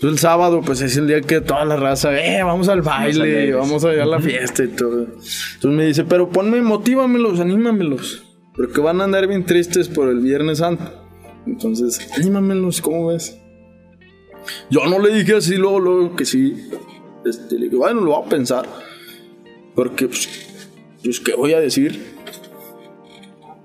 [0.00, 3.52] Entonces el sábado, pues es el día que toda la raza, eh, vamos al baile,
[3.52, 5.02] vamos a ir a la fiesta y todo.
[5.02, 8.24] Entonces me dice, pero ponme, motívamelos, anímamelos.
[8.56, 10.90] pero que van a andar bien tristes por el Viernes Santo.
[11.46, 13.38] Entonces, anímamelos, ¿cómo ves?
[14.70, 16.56] Yo no le dije así luego, luego que sí.
[17.26, 18.66] Este, le dije, bueno, lo voy a pensar.
[19.74, 20.30] Porque, pues,
[21.04, 22.16] pues, ¿qué voy a decir?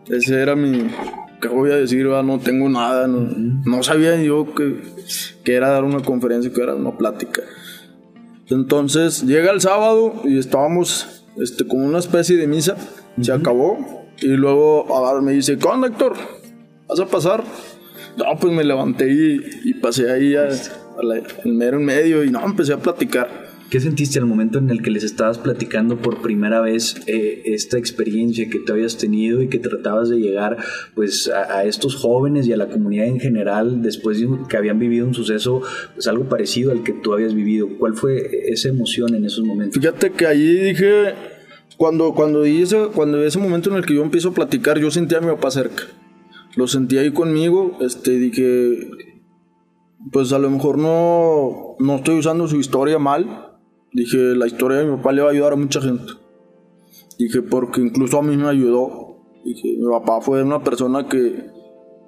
[0.09, 0.89] Ese era mi...
[1.47, 2.07] ¿Qué voy a decir?
[2.07, 3.05] No tengo nada.
[3.05, 3.29] No,
[3.65, 4.81] no sabía yo que,
[5.43, 7.43] que era dar una conferencia, que era una plática.
[8.49, 12.77] Entonces, llega el sábado y estábamos este, como una especie de misa.
[13.21, 13.77] Se acabó.
[14.17, 16.15] Y luego Agar me dice, ¿qué onda, Héctor?
[16.87, 17.43] ¿Vas a pasar?
[18.17, 20.57] No, pues me levanté y, y pasé ahí al
[21.45, 23.29] mero en medio y no, empecé a platicar.
[23.69, 27.77] ¿Qué sentiste al momento en el que les estabas platicando por primera vez eh, esta
[27.77, 30.57] experiencia que tú habías tenido y que tratabas de llegar
[30.93, 34.77] pues a, a estos jóvenes y a la comunidad en general después de que habían
[34.77, 35.61] vivido un suceso
[35.95, 37.67] pues algo parecido al que tú habías vivido?
[37.79, 39.81] ¿Cuál fue esa emoción en esos momentos?
[39.81, 41.13] Fíjate que allí dije,
[41.77, 45.17] cuando, cuando, ese, cuando ese momento en el que yo empiezo a platicar, yo sentía
[45.17, 45.83] a mi papá cerca.
[46.55, 48.89] Lo sentí ahí conmigo, este, dije,
[50.11, 53.44] pues a lo mejor no, no estoy usando su historia mal.
[53.95, 56.11] Dije, la historia de mi papá le va a ayudar a mucha gente.
[57.17, 59.17] Dije, porque incluso a mí me ayudó.
[59.45, 61.45] Dije, mi papá fue una persona que,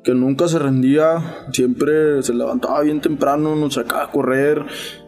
[0.04, 4.66] que nunca se rendía, siempre se levantaba bien temprano, nos sacaba a correr.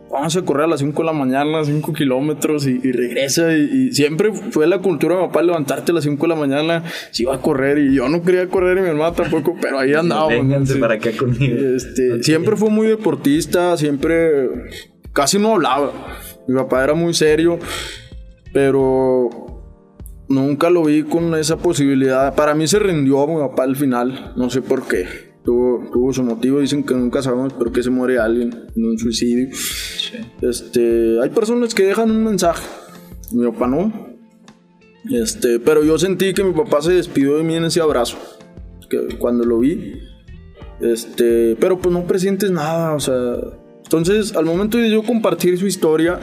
[0.09, 3.55] Vamos a correr a las 5 de la mañana, 5 kilómetros y, y regresa.
[3.55, 6.35] Y, y siempre fue la cultura de mi papá levantarte a las 5 de la
[6.35, 7.77] mañana, se iba a correr.
[7.77, 10.29] Y yo no quería correr y mi hermana tampoco, pero ahí andábamos.
[10.31, 10.79] Vénganse Sí.
[10.79, 11.55] para acá conmigo.
[11.75, 12.23] Este.
[12.23, 14.47] Siempre fue muy deportista, siempre
[15.13, 15.91] casi no hablaba.
[16.49, 17.59] Mi papá era muy serio,
[18.51, 19.29] pero
[20.27, 22.33] nunca lo vi con esa posibilidad.
[22.33, 25.05] Para mí se rindió mi papá al final, no sé por qué.
[25.43, 28.97] Tuvo, tuvo su motivo, dicen que nunca sabemos por qué se muere alguien en un
[28.97, 29.49] suicidio.
[30.41, 32.65] Este, hay personas que dejan un mensaje,
[33.31, 34.17] mi papá no.
[35.12, 38.17] Este, pero yo sentí que mi papá se despidió de mí en ese abrazo,
[38.89, 39.99] que cuando lo vi.
[40.81, 43.38] Este, pero pues no presientes nada, o sea.
[43.89, 46.19] Entonces, al momento de yo compartir su historia,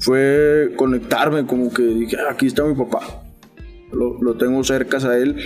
[0.00, 3.22] fue conectarme, como que dije, "Ah, aquí está mi papá.
[3.92, 5.36] Lo, lo tengo cerca a él.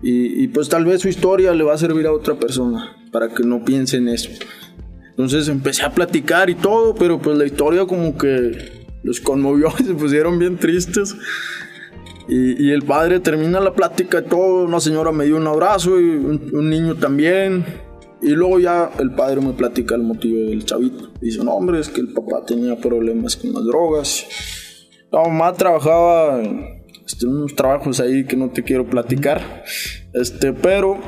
[0.00, 3.30] Y, y, pues tal vez su historia le va a servir a otra persona, para
[3.30, 4.30] que no piense en eso.
[5.10, 9.82] Entonces empecé a platicar y todo, pero pues la historia como que los conmovió y
[9.82, 11.16] se pusieron bien tristes.
[12.28, 16.00] Y, y el padre termina la plática y todo, una señora me dio un abrazo
[16.00, 17.64] y un, un niño también.
[18.22, 21.10] Y luego ya el padre me platica el motivo del chavito.
[21.20, 24.26] Dice, no hombre, es que el papá tenía problemas con las drogas.
[25.10, 26.40] La mamá trabajaba
[27.04, 29.64] este, unos trabajos ahí que no te quiero platicar.
[30.14, 30.98] Este, pero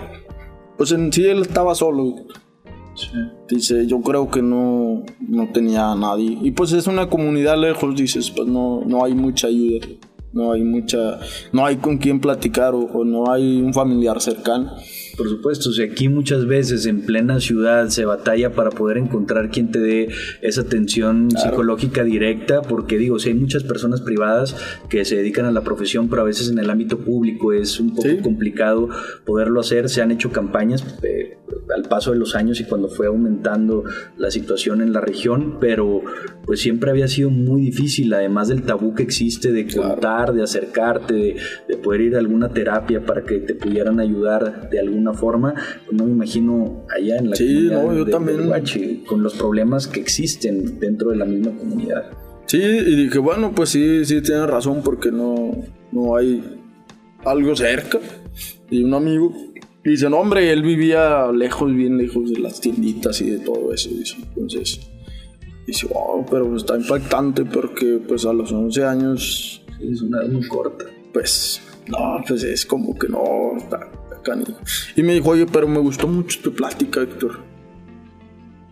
[0.77, 2.17] pues en sí él estaba solo.
[3.49, 6.37] Dice, yo creo que no, no tenía a nadie.
[6.43, 9.87] Y pues es una comunidad lejos, dices, pues no, no hay mucha ayuda.
[10.33, 11.21] No hay mucha,
[11.53, 14.73] no hay con quién platicar o, o no hay un familiar cercano.
[15.17, 19.51] Por supuesto, o sea, aquí muchas veces en plena ciudad se batalla para poder encontrar
[19.51, 20.09] quien te dé
[20.43, 24.57] esa atención psicológica directa, porque digo, si hay muchas personas privadas
[24.89, 27.91] que se dedican a la profesión, pero a veces en el ámbito público es un
[27.95, 28.19] poco Sí.
[28.23, 28.89] complicado
[29.25, 29.89] poderlo hacer.
[29.89, 31.39] Se han hecho campañas eh,
[31.75, 33.85] al paso de los años y cuando fue aumentando
[34.19, 36.03] la situación en la región, pero
[36.45, 41.15] pues siempre había sido muy difícil, además del tabú que existe de contar, de acercarte,
[41.15, 41.37] de,
[41.69, 45.53] de poder ir a alguna terapia para que te pudieran ayudar de alguna forma.
[45.85, 48.39] Pues no me imagino allá en la Sí, comunidad no, yo de- también.
[48.39, 52.05] del Huachi, con los problemas que existen dentro de la misma comunidad.
[52.47, 55.51] Sí, y dije, bueno, pues sí, sí tienes razón porque no,
[55.93, 56.43] no hay
[57.25, 57.99] algo cerca.
[58.71, 59.35] Y un amigo
[59.85, 63.89] dice, no, hombre, él vivía lejos, bien lejos de las tienditas y de todo eso.
[63.91, 64.17] Dice.
[64.23, 64.81] Entonces,
[65.67, 70.47] dice, wow, pero está impactante porque pues a los 11 años, Es una edad muy
[70.47, 70.85] corta.
[71.13, 73.91] pues, no, pues es como que no, está,
[74.97, 77.41] Y me dijo, oye, pero me gustó mucho tu plática, Héctor.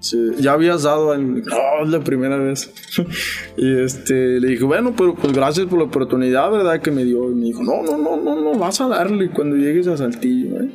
[0.00, 1.42] Sí, ya habías dado el...
[1.44, 2.72] No, la primera vez.
[3.56, 6.80] y este, le dije, bueno, pero pues gracias por la oportunidad, ¿verdad?
[6.80, 7.30] Que me dio.
[7.30, 10.60] Y me dijo, no, no, no, no, no, vas a darle cuando llegues a Saltillo,
[10.60, 10.70] ¿eh?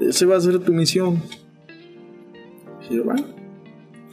[0.00, 1.22] Ese va a ser tu misión.
[2.88, 3.24] Y yo, bueno,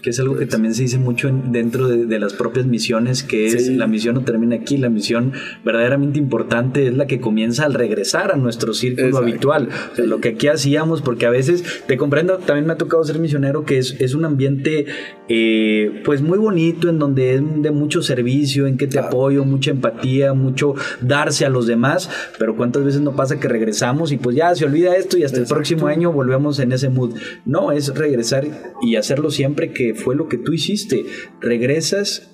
[0.07, 3.23] Que es algo que también se dice mucho en- dentro de, de las propias misiones,
[3.23, 3.75] que es Sí.
[3.75, 5.33] la misión no termina aquí, la misión
[5.65, 9.27] verdaderamente importante es la que comienza al regresar a nuestro círculo Exacto.
[9.27, 9.69] habitual.
[9.91, 13.03] O sea, Lo que aquí hacíamos, porque a veces, te comprendo, también me ha tocado
[13.03, 14.85] ser misionero, que es, es un ambiente
[15.29, 19.71] eh, pues muy bonito, en donde es de mucho servicio, en que te apoyo, mucha
[19.71, 24.37] empatía, mucho darse a los demás, pero cuántas veces no pasa que regresamos y pues
[24.37, 27.15] ya se olvida esto y hasta el próximo año volvemos en ese mood.
[27.45, 28.47] No, es regresar
[28.81, 31.05] y hacerlo siempre que fue lo que tú hiciste.
[31.41, 32.29] Regresas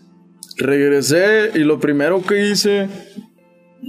[0.58, 2.88] regresé y lo primero que hice,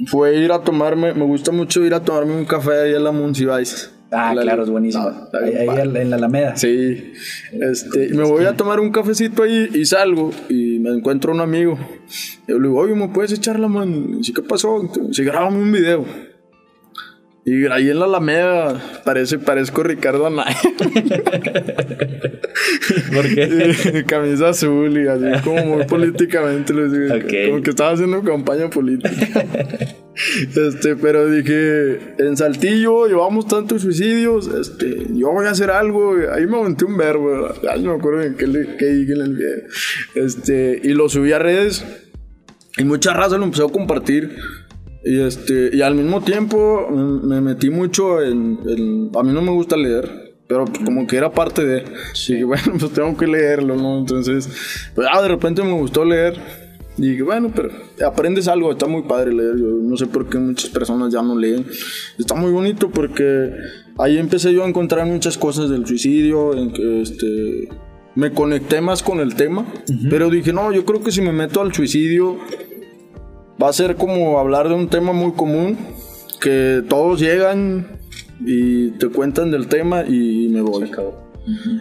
[0.07, 3.13] fue ir a tomarme, me gusta mucho ir a tomarme un café ahí en la
[3.13, 3.91] Monsiváis.
[4.11, 5.09] Ah, La- claro, es buenísimo.
[5.11, 6.57] Está ahí ahí en la Alameda.
[6.57, 7.13] Sí,
[7.53, 11.77] este, me voy a tomar un cafecito ahí y salgo y me encuentro un amigo.
[12.47, 13.97] Yo le digo, oye, ¿me puedes echar la mano?
[14.09, 14.89] Y dice, ¿qué pasó?
[15.11, 16.05] Si grabamos un video.
[17.46, 20.57] Y ahí en la Alameda parece, parezco Ricardo Anaya.
[23.14, 24.04] ¿Por qué?
[24.07, 26.72] Camisa azul y así como muy políticamente.
[26.72, 27.33] lo digo, Ok.
[27.50, 29.44] Como que estaba haciendo campaña política.
[30.57, 36.46] Este, pero dije, en Saltillo llevamos tantos suicidios, este, yo voy a hacer algo, ahí
[36.46, 38.46] me aventé un verbo, ya no me acuerdo en qué,
[38.78, 39.64] qué dije en el video,
[40.14, 41.85] este, y lo subí a redes,
[42.78, 44.37] y mucha raza lo empezó a compartir,
[45.05, 49.51] y este, y al mismo tiempo me metí mucho en, en- a mí no me
[49.51, 51.85] gusta leer, pero pues como que era parte de,
[52.29, 53.99] y dije, bueno, pues tengo que leerlo, ¿no?
[53.99, 54.49] Entonces,
[54.95, 56.35] pues ah, de repente me gustó leer,
[56.97, 57.71] y dije, bueno, pero
[58.07, 59.57] aprendes algo, está muy padre leer.
[59.59, 61.67] Yo no sé por qué muchas personas ya no leen.
[62.21, 63.51] Está muy bonito porque
[63.99, 67.69] ahí empecé yo a encontrar muchas cosas del suicidio, en que este,
[68.14, 69.67] me conecté más con el tema.
[70.09, 72.37] Pero dije, no, yo creo que si me meto al suicidio
[73.62, 75.77] va a ser como hablar de un tema muy común,
[76.40, 77.99] que todos llegan
[78.40, 80.90] y te cuentan del tema y me voy.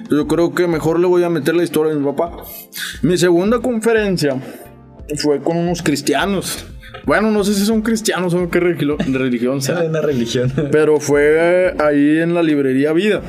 [0.09, 2.37] Yo creo que mejor le voy a meter la historia de mi papá.
[3.01, 4.35] Mi segunda conferencia
[5.17, 6.65] fue con unos cristianos.
[7.05, 9.79] Bueno, no sé si son cristianos o qué religión sea.
[9.83, 10.51] una religión.
[10.71, 13.21] Pero fue ahí en la librería Vida.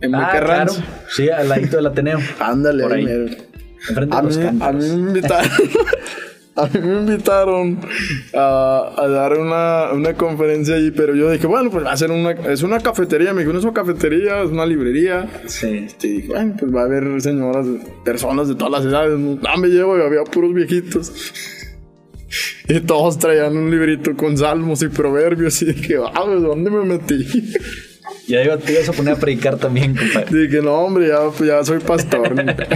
[0.00, 0.72] En Ah, claro.
[1.10, 2.18] Sí, al ladito del Ateneo.
[2.38, 3.06] Ándale, Por ahí
[4.10, 5.50] A mí, a mí me invitaron.
[6.58, 7.78] A mí me invitaron
[8.34, 12.10] a, a dar una, una conferencia allí, pero yo dije, bueno, pues va a ser
[12.10, 13.32] una, es una cafetería.
[13.32, 15.28] Me dijo, no es una cafetería, es una librería.
[15.46, 15.86] Sí.
[16.02, 17.66] Y dije, bueno, pues va a haber señoras,
[18.04, 19.18] personas de todas las edades.
[19.18, 21.12] No, Ah, me llevo y había puros viejitos.
[22.68, 25.62] Y todos traían un librito con salmos y proverbios.
[25.62, 27.24] Y dije, ah, ¿de dónde me metí?
[28.26, 30.38] Ya iba, te ibas a poner a predicar también, compadre.
[30.40, 32.34] Dije, no, hombre, ya, ya soy pastor.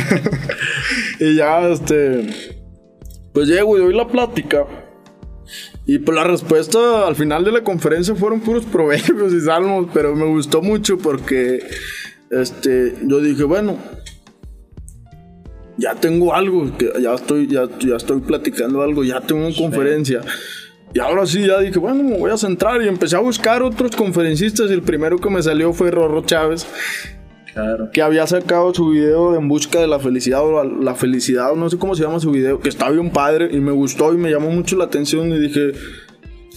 [1.20, 2.61] y ya, este.
[3.32, 4.66] Pues llego y doy la plática.
[5.86, 10.14] Y pues la respuesta al final de la conferencia fueron puros proverbios y salmos, pero
[10.14, 11.66] me gustó mucho porque
[12.30, 13.76] este, yo dije, bueno,
[15.76, 20.20] ya tengo algo, que ya estoy, ya, ya estoy platicando algo, ya tengo una conferencia.
[20.94, 23.96] Y ahora sí, ya dije, bueno, me voy a centrar y empecé a buscar otros
[23.96, 26.66] conferencistas y el primero que me salió fue Rorro Chávez
[27.52, 27.90] Claro.
[27.92, 31.68] que había sacado su video En busca de la felicidad o la, la felicidad, no
[31.68, 34.30] sé cómo se llama su video, que está bien padre y me gustó y me
[34.30, 35.72] llamó mucho la atención y dije,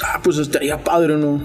[0.01, 1.41] ah, pues estaría padre, ¿no?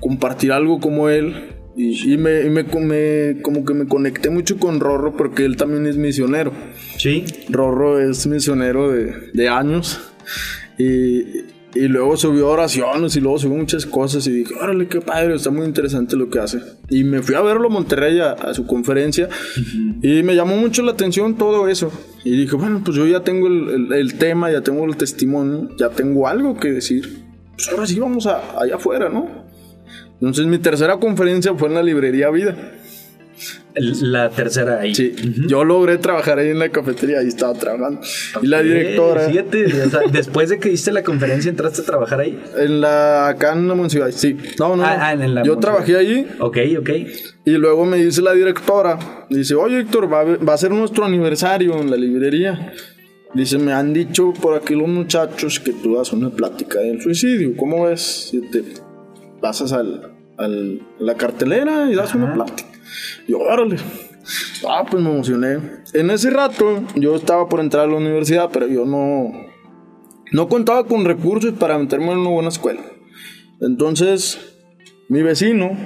[0.00, 1.48] Compartir algo como él.
[1.74, 5.56] Y, y me, y me- me- como que me conecté mucho con Rorro porque él
[5.56, 6.52] también es misionero.
[6.98, 7.24] Sí.
[7.48, 10.00] Rorro es misionero de, de años
[10.78, 11.24] y,
[11.74, 15.50] y luego subió oraciones y luego subió muchas cosas y dije, órale, qué padre, está
[15.50, 16.60] muy interesante lo que hace.
[16.90, 19.28] Y me fui a verlo a Monterrey a, a su conferencia
[20.02, 21.90] y me llamó mucho la atención todo eso.
[22.24, 25.68] Y dije, bueno, pues yo ya tengo el, el- el tema, ya tengo el testimonio,
[25.78, 27.22] ya tengo algo que decir.
[27.56, 29.28] Pues ahora sí vamos a, allá afuera, ¿no?
[30.14, 32.56] Entonces mi tercera conferencia fue en la librería Vida.
[33.74, 34.94] La tercera ahí.
[34.94, 35.14] Sí,
[35.46, 38.00] yo logré trabajar ahí en la cafetería, ahí estaba trabajando.
[38.42, 39.28] Y la directora...
[39.28, 42.38] Fíjate, o sea, después de que diste la conferencia, entraste a trabajar ahí.
[42.58, 44.36] En la, acá en la municipal, sí.
[44.58, 45.02] No, no, Ah, no.
[45.22, 46.90] ah, en la Yo trabajé allí Ok, ok.
[47.46, 48.98] y luego me dice la directora,
[49.30, 52.72] dice, oye Héctor, va a, va a ser nuestro aniversario en la librería.
[53.34, 57.56] Dice, me han dicho por aquí los muchachos que tú das una plática del suicidio.
[57.56, 58.28] ¿Cómo ves?
[58.30, 58.62] Si te
[59.40, 62.68] pasas al, al- a la cartelera y das una plática.
[63.28, 63.76] Yo, órale.
[64.68, 65.58] Ah, pues me emocioné.
[65.94, 69.32] En ese rato yo estaba por entrar a la universidad, pero yo no,
[70.30, 72.82] no contaba con recursos para meterme en una buena escuela.
[73.60, 74.38] Entonces,
[75.08, 75.76] mi vecino,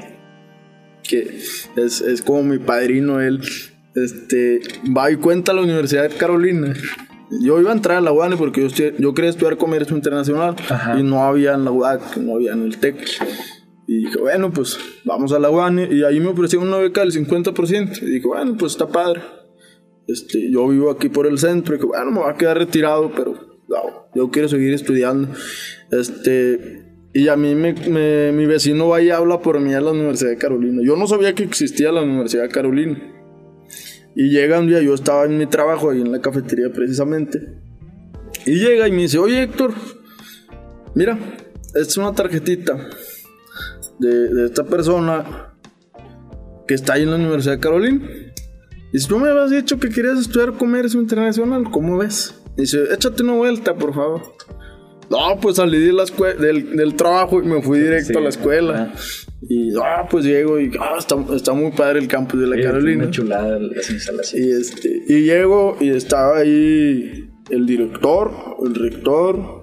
[1.03, 1.38] que
[1.77, 3.40] es, es como mi padrino él,
[3.97, 4.61] este,
[4.97, 6.75] va y cuenta a la Universidad de Carolina.
[7.42, 10.99] Yo iba a entrar a la UAN porque yo, yo quería estudiar comercio internacional Ajá.
[10.99, 12.97] y no había en la UAC, no había en el TEC.
[13.88, 17.12] Y dije, bueno, pues vamos a la UAN y ahí me ofrecieron una beca del
[17.12, 18.03] 50%.
[18.03, 19.20] Y dije, bueno, pues está padre.
[20.09, 23.12] Este, yo vivo aquí por el centro y que bueno, me va a quedar retirado,
[23.14, 23.33] pero
[23.68, 25.29] no, yo quiero seguir estudiando.
[25.92, 29.92] Este, y a mí me, me- mi vecino va y habla por mí a la
[29.92, 30.83] Universidad de Carolina.
[30.85, 33.12] Yo no sabía que existía la Universidad de Carolina.
[34.14, 37.38] Y llega un día, yo estaba en mi trabajo ahí en la cafetería precisamente.
[38.46, 39.72] Y llega y me dice, oye Héctor,
[40.94, 41.18] mira,
[41.68, 42.88] esta es una tarjetita
[43.98, 45.52] de, de esta persona
[46.66, 48.09] que está ahí en la Universidad de Carolina.
[48.92, 52.35] Dice, tú me habías dicho que querías estudiar comercio internacional, ¿cómo ves?
[52.56, 54.22] Dice, échate una vuelta, por favor.
[55.11, 56.04] No, pues salí de la
[56.40, 58.92] del, del trabajo y me fui directo Sí, a la escuela.
[59.48, 63.04] Y ah, pues llego y ah, está, está muy padre el campus de la Carolina.
[63.04, 64.48] Una chulada las Y, instalaciones.
[64.72, 68.32] este, y llego y estaba ahí el director,
[68.64, 69.62] el rector,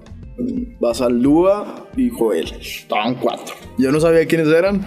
[0.80, 2.52] Basaldúa y Joel.
[2.60, 3.54] Estaban cuatro.
[3.78, 4.84] Yo no sabía quiénes eran.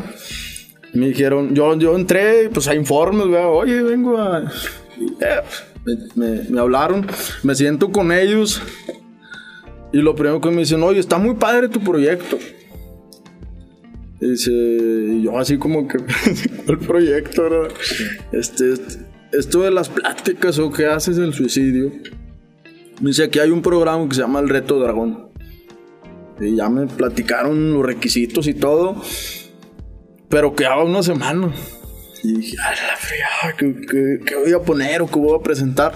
[0.93, 4.51] Me dijeron, yo, yo entré pues a informes, oye, vengo a...
[5.19, 5.41] eh,
[5.86, 7.05] me, me- me hablaron,
[7.43, 8.62] me siento con ellos
[9.93, 12.38] y lo primero que me dicen, oye, está muy padre tu proyecto.
[14.19, 15.97] Y dice, yo así como que,
[16.67, 17.71] el proyecto, ¿verdad?
[18.31, 18.73] Este,
[19.31, 21.91] esto de las pláticas o qué haces del suicidio.
[23.01, 25.27] Me dice, aquí hay un programa que se llama El Reto Dragón.
[26.39, 29.02] Y ya me platicaron los requisitos y todo.
[30.30, 31.52] Pero quedaba una semana.
[32.23, 35.43] Y dije, ay, la fregada, ¿qué, qué, qué voy a poner o qué voy a
[35.43, 35.93] presentar?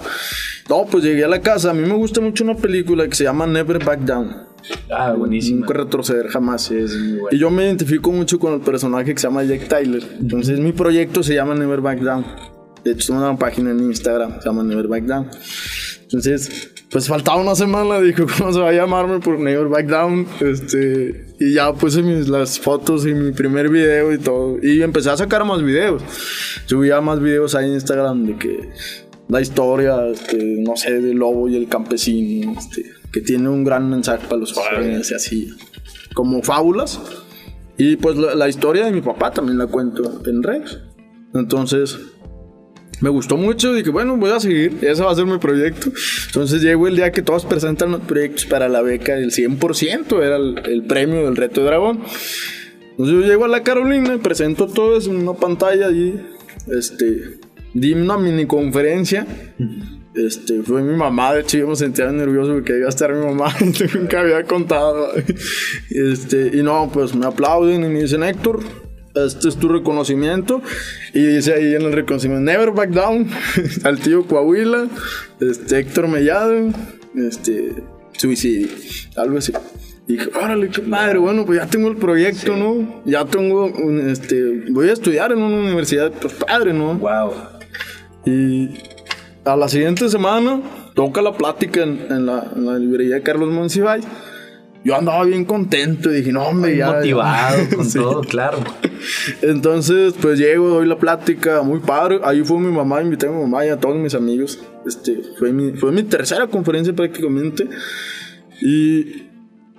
[0.68, 1.70] No, pues llegué a la casa.
[1.70, 4.52] A mí me gusta mucho una película que se llama Never Back Down.
[4.90, 5.60] Ah, buenísimo.
[5.60, 6.70] Nunca retroceder jamás.
[6.70, 7.28] Es muy bueno.
[7.32, 10.02] Y yo me identifico mucho con el personaje que se llama Jack Tyler.
[10.20, 12.24] Entonces mi proyecto se llama Never Back Down.
[12.84, 15.28] De hecho, tengo una página en Instagram, se llama Never Back Down.
[16.02, 20.26] Entonces, pues faltaba una semana, dijo, ¿cómo se va a llamarme por Never Back Down?
[20.40, 24.58] Este, y ya puse mis, las fotos y mi primer video y todo.
[24.62, 26.02] Y empecé a sacar más videos.
[26.66, 28.68] Subía más videos ahí en Instagram de que
[29.28, 33.88] la historia, este, no sé, del lobo y el campesino, este, que tiene un gran
[33.88, 35.56] mensaje para los jóvenes y así,
[36.12, 37.00] como fábulas.
[37.78, 40.78] Y pues la, la historia de mi papá también la cuento en redes.
[41.32, 41.98] Entonces,
[43.02, 43.74] me gustó mucho.
[43.74, 44.78] Dije, bueno, voy a seguir.
[44.80, 45.90] Ese va a ser mi proyecto.
[46.26, 50.22] Entonces llegó el día que todos presentan los proyectos para la beca del 100%.
[50.22, 52.00] Era el, el premio del reto de dragón.
[52.92, 56.24] Entonces yo llego a la Carolina y presento todo eso en una pantalla y
[56.70, 57.38] este,
[57.74, 59.26] di una mini conferencia.
[60.14, 63.24] Este, fue mi mamá, de hecho yo me sentía nervioso porque iba a estar mi
[63.24, 63.54] mamá,
[63.94, 65.08] nunca había contado.
[65.90, 68.60] Este, y no, pues me aplauden y me dicen, Héctor,
[69.14, 70.62] este es tu reconocimiento.
[71.12, 73.28] Y dice ahí en el reconocimiento, Never Back Down,
[73.84, 74.88] al tío Coahuila,
[75.40, 76.70] este, Héctor Mellado,
[77.14, 78.68] este, suicidio,
[79.16, 79.52] algo así.
[80.08, 83.02] Y dije, órale, qué padre, bueno, pues ya tengo el proyecto, ¿no?
[83.04, 83.72] Ya tengo,
[84.08, 86.94] este, voy a estudiar en una universidad, pues padre, ¿no?
[86.94, 87.32] Wow.
[88.24, 88.70] Y
[89.44, 90.60] a la siguiente semana
[90.94, 94.04] toca la plática en, en la, en la librería de Carlos Monsiváis.
[94.84, 96.92] Yo andaba bien contento y dije, no, hombre, ya.
[96.92, 97.76] Motivado ya".
[97.76, 97.98] con Sí.
[97.98, 98.58] todo, claro.
[99.42, 102.20] Entonces, pues llego, doy la plática, muy padre.
[102.24, 104.60] Ahí fue mi mamá, invité a mi mamá y a todos mis amigos.
[104.86, 107.68] Este, fue mi, fue mi tercera conferencia prácticamente.
[108.60, 109.28] Y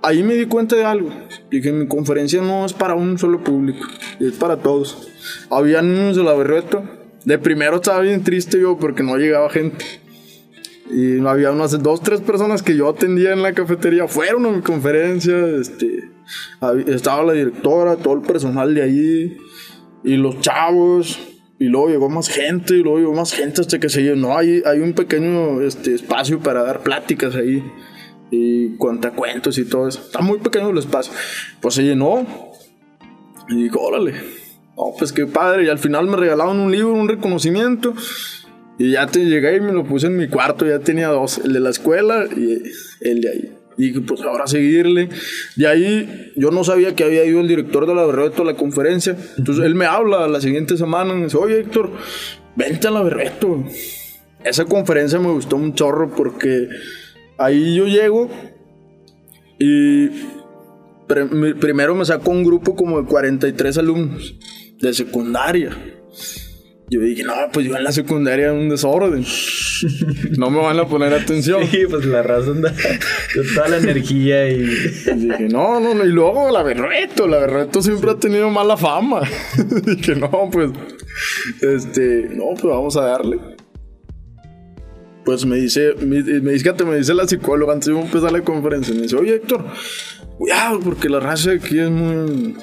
[0.02, 1.10] ahí me di cuenta de algo.
[1.52, 3.86] Dije, mi conferencia no es para un solo público,
[4.20, 5.10] es para todos.
[5.50, 6.84] Había niños de la Berreto.
[7.26, 9.86] De primero estaba bien triste yo porque no llegaba gente.
[10.94, 14.08] Y había unas dos, tres personas que yo atendía en la cafetería.
[14.08, 15.36] Fueron a mi conferencia.
[15.60, 16.12] Este,
[16.88, 19.38] estaba la directora, todo el personal de ahí.
[20.04, 21.20] Y los chavos.
[21.58, 22.76] Y luego llegó más gente.
[22.76, 24.38] Y luego llegó más gente hasta que se llenó.
[24.38, 27.64] Hay, hay un pequeño este, espacio para dar pláticas ahí.
[28.30, 30.00] Y cuentacuentos y todo eso.
[30.00, 31.12] Está muy pequeño el espacio.
[31.60, 32.28] Pues se llenó.
[33.50, 34.14] Y dijo, órale.
[34.78, 35.66] No, pues qué padre.
[35.66, 37.96] Y al final me regalaron un libro, un reconocimiento.
[38.80, 40.66] Y ya te llegué y me lo puse en mi cuarto.
[40.66, 42.64] Ya tenía dos: el de la escuela y
[43.02, 43.52] el de ahí.
[43.78, 45.10] Y dije, pues ahora seguirle.
[45.56, 48.56] De ahí yo no sabía que había ido el director de la Berreto a la
[48.56, 49.18] conferencia.
[49.38, 51.14] Entonces él me habla la siguiente semana.
[51.14, 51.92] Y me dice, oye Héctor,
[52.56, 53.64] vente a la Berreto.
[54.44, 56.68] Esa conferencia me gustó un chorro porque
[57.38, 58.30] ahí yo llego
[59.58, 60.10] y
[61.60, 64.36] primero me sacó un grupo como de 43 alumnos
[64.80, 65.72] de secundaria.
[66.94, 69.26] Yo dije, no, pues yo en la secundaria un desorden.
[70.38, 71.66] No me van a poner atención.
[71.66, 74.62] Sí, pues la razón da con toda la energía y.
[74.62, 76.06] Y dije, no, no, no.
[76.06, 79.22] Y luego la Berreto, la Berreto siempre ha tenido mala fama.
[79.86, 80.70] dije, no, pues,
[81.62, 83.40] este, no, pues vamos a darle.
[85.26, 88.94] Pues me dice, me, me dice, me dice la psicóloga antes de empezar la conferencia.
[88.94, 89.66] Me dice, oye Héctor,
[90.38, 92.56] cuidado, porque la raza aquí es muy.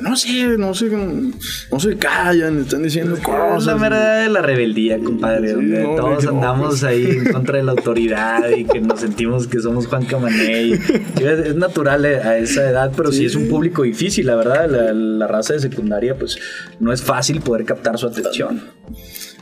[0.00, 3.66] No sé, no sé, no se callan, están diciendo Es cosas.
[3.66, 5.48] la verdad de la rebeldía, compadre.
[5.48, 6.84] Sí, donde no, todos no, andamos pues.
[6.84, 10.72] ahí en contra de la autoridad y que nos sentimos que somos Juan Camaney.
[11.16, 13.18] Es, es natural eh, a esa edad, pero sí.
[13.18, 13.24] Sí.
[13.26, 14.70] es un público difícil, la verdad.
[14.70, 16.38] La, la raza de secundaria, pues
[16.78, 18.60] no es fácil poder captar su atención.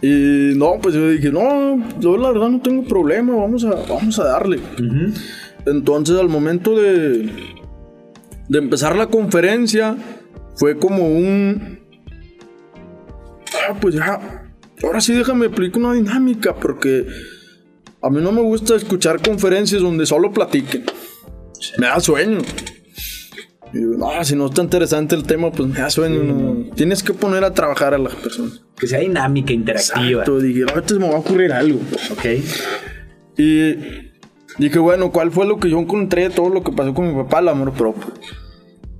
[0.01, 4.19] Y no, pues yo dije, no, yo la verdad no tengo problema, vamos a, vamos
[4.19, 4.61] a darle.
[5.67, 7.31] Entonces al momento de,
[8.49, 9.97] de empezar la conferencia,
[10.57, 11.81] fue como un...
[13.69, 14.51] Ah, pues ya,
[14.83, 17.07] ahora sí déjame aplicar una dinámica, porque
[18.03, 20.85] a mí no me gusta escuchar conferencias donde solo platiquen.
[21.79, 22.39] me da sueño.
[23.73, 26.23] Y digo, no, si no está interesante el tema, pues me da sueño.
[26.23, 26.75] no.
[26.75, 28.63] Tienes que poner a trabajar a las personas.
[28.77, 30.23] Que sea dinámica, interactiva.
[30.23, 31.81] Exacto, dije, ahorita me va a ocurrir algo.
[32.13, 32.25] Ok.
[33.39, 34.14] Y
[34.59, 36.31] dije, bueno, ¿cuál fue lo que yo encontré?
[36.31, 38.13] Todo lo que pasó con mi papá, el amor propio.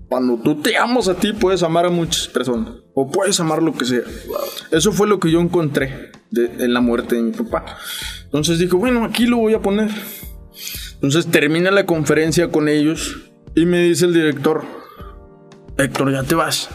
[0.09, 2.75] Cuando tú te amas a ti, puedes amar a muchas personas.
[2.95, 4.03] O puedes amar lo que sea.
[4.71, 7.65] Eso fue lo que yo encontré de- en la muerte de mi papá.
[8.25, 9.91] Entonces dije, bueno, aquí lo voy a poner.
[10.95, 13.17] Entonces termina la conferencia con ellos
[13.57, 14.65] y me dice el director,
[15.79, 16.69] Héctor, ya te vas.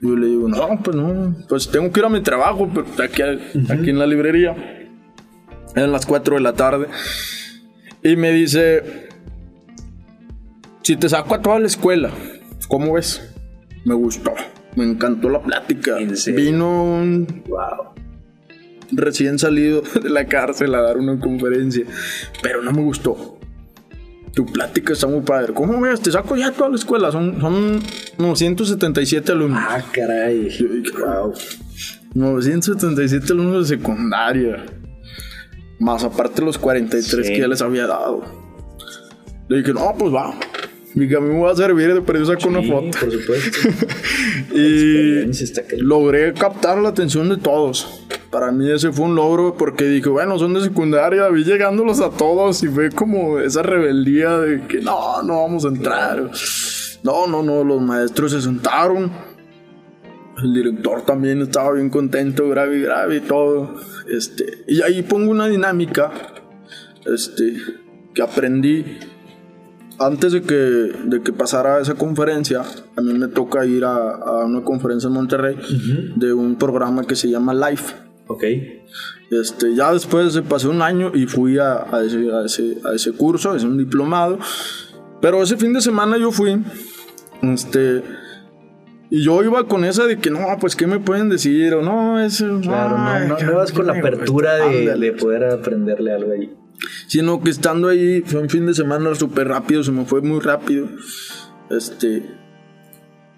[0.00, 2.86] Y yo le digo, no, pues no, pues tengo que ir a mi trabajo, pero
[3.04, 4.56] aquí, aquí en la librería.
[5.76, 6.88] Eran las 4 de la tarde.
[8.02, 9.08] Y me dice,
[10.82, 12.10] si te saco a toda la escuela,
[12.68, 13.32] ¿cómo ves?
[13.84, 14.32] Me gustó,
[14.76, 15.96] me encantó la plática.
[16.34, 17.94] Vino un Wow.
[18.92, 21.84] recién salido de la cárcel a dar una conferencia,
[22.42, 23.38] pero no me gustó.
[24.34, 25.52] Tu plática está muy padre.
[25.52, 26.00] ¿Cómo ves?
[26.00, 27.12] Te saco ya a toda la escuela.
[27.12, 27.82] Son, son
[28.16, 29.60] 977 alumnos.
[29.62, 30.48] Ah, caray.
[30.98, 31.34] Wow.
[32.14, 34.64] 977 alumnos de secundaria.
[35.82, 37.32] Más aparte los 43 Sí.
[37.34, 38.22] que ya les había dado.
[39.48, 40.32] Le dije, no, pues va.
[40.94, 42.90] Dije, a mí me va a servir de perdido saco una Sí, foto.
[43.00, 43.58] por supuesto.
[44.54, 45.24] Y
[45.78, 48.04] logré captar la atención de todos.
[48.30, 52.10] Para mí ese fue un logro porque dije, bueno, son de secundaria, vi llegándolos a
[52.10, 56.30] todos y fue como esa rebeldía de que no, no vamos a entrar.
[57.02, 59.10] No, no, no, los maestros se sentaron.
[60.42, 63.74] El director también estaba bien contento, grave grave y todo.
[64.10, 66.10] Este, y ahí pongo una dinámica
[67.06, 67.56] este,
[68.14, 68.98] que aprendí
[69.98, 72.62] antes de que, de que pasara esa conferencia,
[72.96, 75.56] a mí me toca ir a, a una conferencia en Monterrey
[76.16, 77.94] de un programa que se llama Life.
[78.26, 78.44] Ok.
[79.30, 82.94] Este, ya después se pasó un año y fui a, a ese, a, ese, a
[82.94, 84.38] ese curso, es un diplomado.
[85.20, 86.62] Pero ese fin de semana yo fui.
[87.42, 88.02] Este,
[89.14, 92.18] y yo iba con esa de que no, pues qué me pueden decir o no,
[92.18, 92.60] eso.
[92.62, 94.94] Claro, ay, no, no, no vas con la apertura cuesta".
[94.94, 96.50] de, de poder aprenderle algo ahí.
[97.08, 100.40] Sino que estando ahí fue un fin de semana súper rápido, se me fue muy
[100.40, 100.88] rápido.
[101.68, 102.22] Este.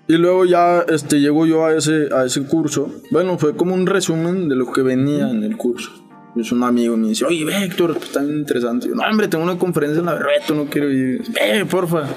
[0.07, 2.95] Y luego ya este, llego yo a ese, a ese curso.
[3.11, 5.91] Bueno, fue como un resumen de lo que venía en el curso.
[6.37, 8.87] Es un amigo me dice, oye, ve, Héctor, pues, interesante.
[8.87, 11.25] Yo, no, hombre, tengo una conferencia en la Berreto, no quiero ir.
[11.33, 12.09] Ve, porfa.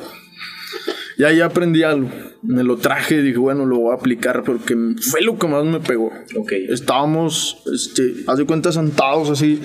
[1.18, 2.10] Y ahí aprendí algo.
[2.48, 5.66] Me lo traje y dije, bueno, lo voy a aplicar porque fue lo que más
[5.66, 6.12] me pegó.
[6.38, 6.54] Ok.
[6.70, 9.62] Estábamos, este, haz de cuenta, sentados así,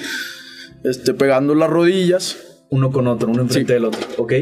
[0.82, 2.64] este, pegando las rodillas.
[2.70, 4.00] Uno con otro, uno enfrente del otro.
[4.18, 4.32] Ok.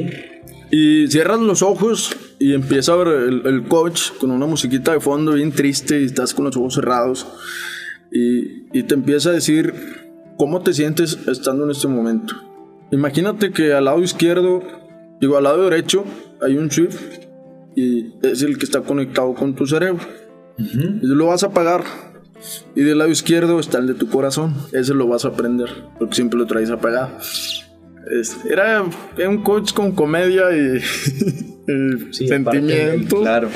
[0.70, 5.00] Y cierras los ojos y empieza a ver el, el coach con una musiquita de
[5.00, 7.26] fondo bien triste y estás con los ojos cerrados.
[8.10, 9.74] Y, y te empieza a decir
[10.38, 12.34] cómo te sientes estando en este momento.
[12.90, 14.62] Imagínate que al lado izquierdo,
[15.20, 16.04] digo, al lado derecho,
[16.40, 16.90] hay un chip
[17.76, 20.00] y es el que está conectado con tu cerebro.
[20.58, 21.84] Y lo vas a apagar.
[22.74, 24.54] Y del lado izquierdo está el de tu corazón.
[24.72, 25.68] Ese lo vas a aprender,
[25.98, 27.10] porque siempre lo traes apagado.
[28.48, 28.84] Era,
[29.28, 30.76] un coach con comedia y,
[31.68, 33.20] y Sí, sentimientos.
[33.20, 33.48] claro.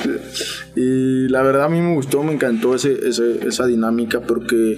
[0.75, 4.77] Y la verdad a mí me gustó, me encantó ese, ese- esa dinámica porque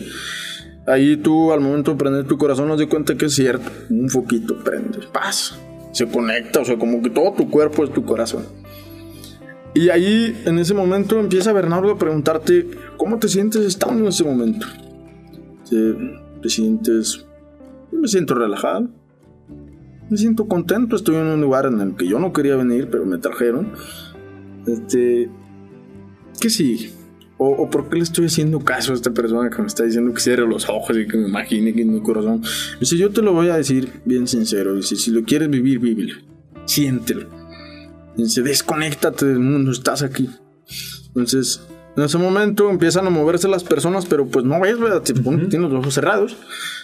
[0.88, 3.69] ahí tú al momento de prender tu corazón nos de cuenta que es cierto.
[3.89, 5.59] Un foquito prende, paz,
[5.91, 8.45] se conecta, o sea, como que todo tu cuerpo es tu corazón.
[9.78, 12.67] Y ahí en ese momento empieza Bernardo a preguntarte,
[12.97, 14.65] ¿cómo te sientes estando en ese momento?
[15.69, 15.93] ¿Te,
[16.41, 17.28] te sientes...
[17.91, 18.89] Me siento relajado.
[20.09, 23.05] Me siento contento, estoy en un lugar en el que yo no quería venir, pero
[23.05, 23.73] me trajeron.
[24.65, 25.30] Este,
[26.41, 26.89] ¿qué sigue?
[27.38, 30.11] O, o por qué le estoy haciendo caso a esta persona que me está diciendo
[30.11, 32.41] que cierre los ojos y que me imagine que en mi corazón?
[32.80, 34.73] Dice, yo te lo voy a decir bien sincero.
[34.73, 36.15] Dice, si lo quieres vivir, vívelo.
[36.65, 37.36] Siéntelo.
[38.18, 40.30] Dice, desconéctate del mundo, estás aquí.
[41.07, 41.61] Entonces,
[41.95, 45.01] en ese momento empiezan a moverse las personas, pero pues no ves, ¿verdad?
[45.01, 46.36] Te Tienes los ojos cerrados.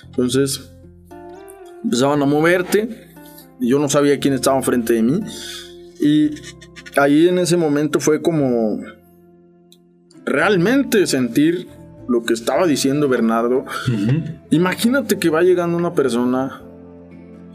[0.06, 0.72] Entonces,
[1.84, 3.12] empezaban a moverte.
[3.60, 5.20] Y yo no sabía quién estaba enfrente de mí.
[6.00, 6.32] Y
[6.98, 8.80] ahí en ese momento fue como
[10.26, 11.68] realmente sentir
[12.08, 13.66] lo que estaba diciendo Bernardo.
[14.50, 16.62] Imagínate que va llegando una persona,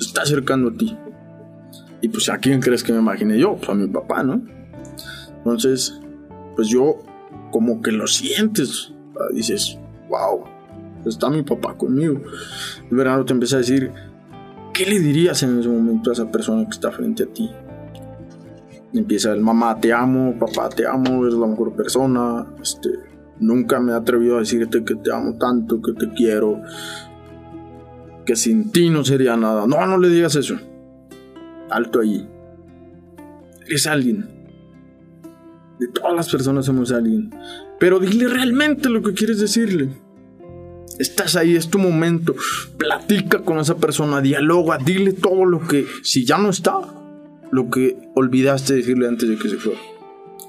[0.01, 0.97] está acercando a ti.
[2.01, 3.57] Y pues a quién crees que me imaginé yo?
[3.57, 4.41] Pues a mi papá, ¿no?
[5.39, 6.01] Entonces,
[6.55, 6.99] pues yo
[7.51, 8.93] como que lo sientes.
[9.15, 9.31] ¿verdad?
[9.35, 9.79] Dices,
[10.09, 10.45] wow,
[11.07, 12.21] está mi papá conmigo.
[12.91, 13.93] Y Bernardo te empieza a decir,
[14.73, 17.51] ¿qué le dirías en ese momento a esa persona que está frente a ti?
[18.93, 22.47] Empieza el mamá, te amo, papá, te amo, eres la mejor persona.
[22.63, 22.89] Este,
[23.39, 26.63] nunca me he atrevido a decirte que te amo tanto, que te quiero,
[28.25, 29.67] que sin ti no sería nada.
[29.67, 30.59] No, no le digas eso.
[31.71, 32.27] Alto allí.
[33.69, 34.29] es alguien.
[35.79, 37.31] De todas las personas somos alguien.
[37.79, 39.91] Pero dile realmente lo que quieres decirle.
[40.99, 42.35] Estás ahí, es tu momento.
[42.77, 46.81] Platica con esa persona, dialoga, dile todo lo que, si ya no está,
[47.53, 49.79] lo que olvidaste decirle antes de que se fuera.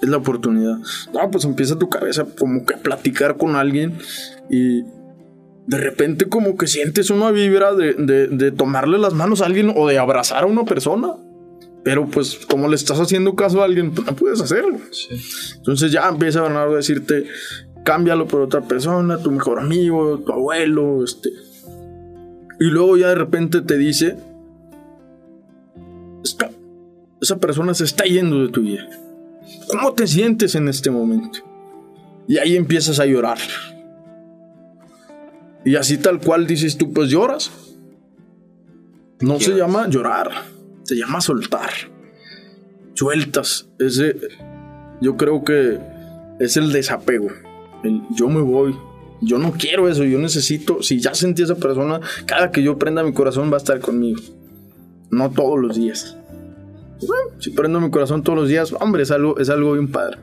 [0.02, 0.78] Es la oportunidad.
[1.14, 3.98] No, pues empieza tu cabeza como que a platicar con alguien
[4.50, 4.84] y
[5.68, 9.88] de repente como que sientes una vibra de, de, tomarle las manos a alguien o
[9.88, 11.16] de abrazar a una persona.
[11.84, 14.78] Pero pues como le estás haciendo caso a alguien, pues no puedes hacerlo.
[15.55, 17.26] Entonces ya empieza Bernardo a decirte,
[17.84, 21.30] cámbialo por otra persona, tu mejor amigo, tu abuelo, este.
[22.60, 24.18] Y luego ya de repente te dice,
[27.22, 28.89] esa persona se está yendo de tu vida.
[29.70, 31.39] ¿Cómo te sientes en este momento?
[32.28, 33.39] Y ahí empiezas a llorar.
[35.66, 37.51] Y así tal cual dices tú, pues lloras.
[39.20, 40.32] No se llama llorar,
[40.84, 41.70] se llama soltar.
[42.93, 43.70] Sueltas.
[43.78, 44.16] Ese,
[45.01, 45.80] yo creo que
[46.39, 47.30] es el desapego
[48.16, 48.76] yo me voy.
[49.22, 52.78] Yo no quiero eso, yo necesito, si ya sentí a esa persona, cada que yo
[52.78, 54.22] prenda mi corazón va a estar conmigo.
[55.12, 56.16] No todos los días.
[57.39, 60.20] si prendo mi corazón todos los días, hombre, es algo, es algo bien padre.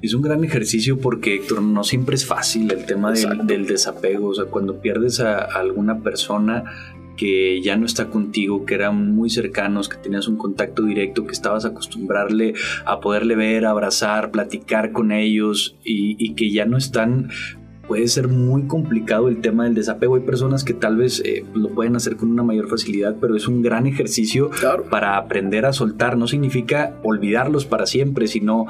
[0.00, 4.28] Es un gran ejercicio porque, Héctor, no siempre es fácil el tema del, desapego.
[4.28, 6.64] O sea, cuando pierdes a alguna persona,
[7.18, 11.32] que ya no está contigo, que eran muy cercanos, que tenías un contacto directo, que
[11.32, 12.54] estabas acostumbrarle
[12.86, 17.30] a poderle ver, abrazar, platicar con ellos y, que ya no están,
[17.88, 20.14] puede ser muy complicado el tema del desapego.
[20.14, 23.48] Hay personas que tal vez eh, lo pueden hacer con una mayor facilidad, pero es
[23.48, 24.50] un gran ejercicio
[24.88, 26.16] para aprender a soltar.
[26.16, 28.66] No significa olvidarlos para siempre, sino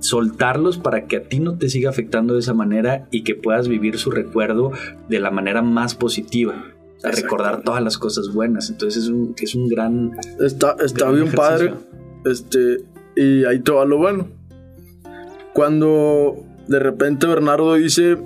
[0.00, 3.68] soltarlos para que a ti no te siga afectando de esa manera y que puedas
[3.68, 4.72] vivir su recuerdo
[5.08, 6.54] de la manera más positiva
[7.02, 8.70] a recordar todas las cosas buenas.
[8.70, 10.12] Entonces es un, es un gran.
[10.40, 11.74] Está, está bien padre.
[12.24, 12.84] Este,
[13.16, 14.28] y ahí te va lo bueno.
[15.52, 18.18] Cuando de repente Bernardo dice.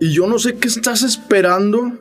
[0.00, 1.92] Y yo no sé qué estás esperando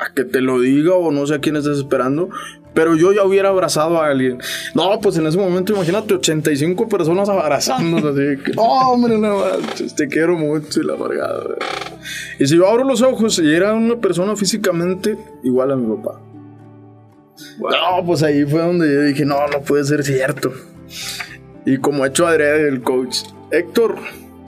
[0.00, 2.30] a que te lo diga o no sé a quién estás esperando,
[2.74, 4.38] pero yo ya hubiera abrazado a alguien.
[4.74, 8.22] No, pues en ese momento imagínate 85 personas abrazándonos así.
[8.42, 9.42] Que, hombre, no,
[9.96, 11.44] te quiero mucho y la amargada.
[12.38, 16.20] Y si yo abro los ojos y era una persona físicamente igual a mi papá.
[17.58, 20.52] No, pues ahí fue donde yo dije, no, no puede ser cierto.
[21.64, 23.18] Y como ha hecho Adrián, el coach,
[23.50, 23.96] Héctor,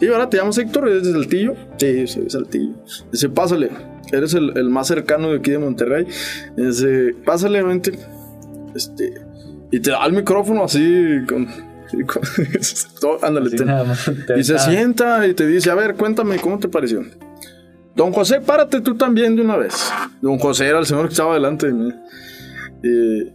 [0.00, 1.54] y ahora te llamas Héctor, ¿eres de Saltillo?
[1.78, 2.74] Sí, soy de Saltillo.
[3.12, 3.70] Dice, pásale,
[4.12, 6.06] eres el, el, más cercano de aquí de Monterrey.
[6.56, 7.98] Dice, pásale, vente.
[8.74, 9.14] Este,
[9.70, 11.48] y te da el micrófono así con
[13.22, 13.50] ándale,
[14.36, 17.02] y se sienta y te dice, a ver, cuéntame, ¿cómo te pareció?
[17.94, 19.92] Don José, párate tú también de una vez.
[20.20, 21.94] Don José era el señor que estaba delante de mí.
[22.82, 23.32] Y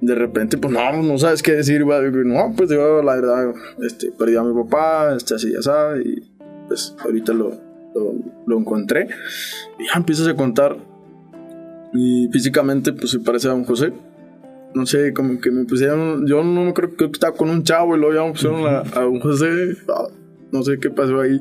[0.00, 1.84] de repente, pues no, no sabes qué decir.
[1.84, 6.06] No, pues yo la verdad, este, perdí a mi papá, este, así, ya sabes.
[6.06, 6.22] Y
[6.66, 7.52] pues ahorita lo,
[8.46, 9.08] lo, encontré.
[9.78, 10.76] Y ya empiezas a contar.
[11.92, 13.92] Y físicamente, pues se parece a don José.
[14.74, 16.26] No sé, como que me pusieron.
[16.26, 18.80] Yo no me creo que estaba con un chavo y luego ya me pusieron a,
[18.80, 19.76] a don José.
[19.88, 20.08] Ah,
[20.52, 21.40] no sé qué pasó ahí.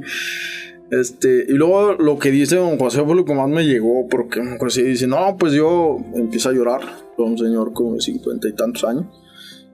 [0.90, 4.40] Este, y luego lo que dice don José fue lo que más me llegó, porque
[4.40, 6.82] don José dice, no, pues yo empiezo a llorar,
[7.18, 9.06] un señor como de cincuenta y tantos años,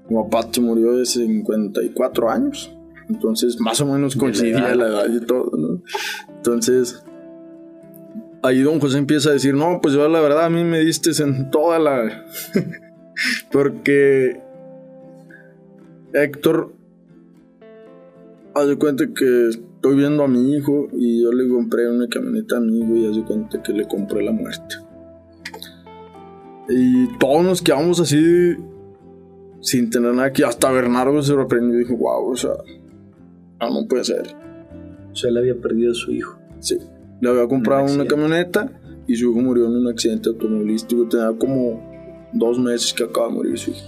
[0.09, 2.75] mi papá se murió de 54 años,
[3.09, 5.83] entonces más o menos coincidía la edad y todo, ¿no?
[6.35, 7.03] Entonces,
[8.41, 11.11] ahí don José empieza a decir, no, pues yo la verdad a mí me diste
[11.21, 12.25] en toda la...
[13.51, 14.41] porque
[16.13, 16.73] Héctor,
[18.53, 22.59] hace cuenta que estoy viendo a mi hijo y yo le compré una camioneta a
[22.59, 24.75] mi hijo y hace cuenta que le compré la muerte.
[26.69, 28.55] Y todos nos quedamos así
[29.59, 32.51] sin tener nada que hasta Bernardo se sorprendió y dijo, wow, o sea,
[33.59, 34.35] ah, no puede ser.
[35.11, 36.37] O sea, él había perdido a su hijo.
[36.59, 36.77] Sí,
[37.21, 38.71] le había comprado una camioneta
[39.07, 41.07] y su hijo murió en un accidente automovilístico.
[41.07, 41.92] Tenía como
[42.33, 43.87] dos meses que acaba de morir su hijo.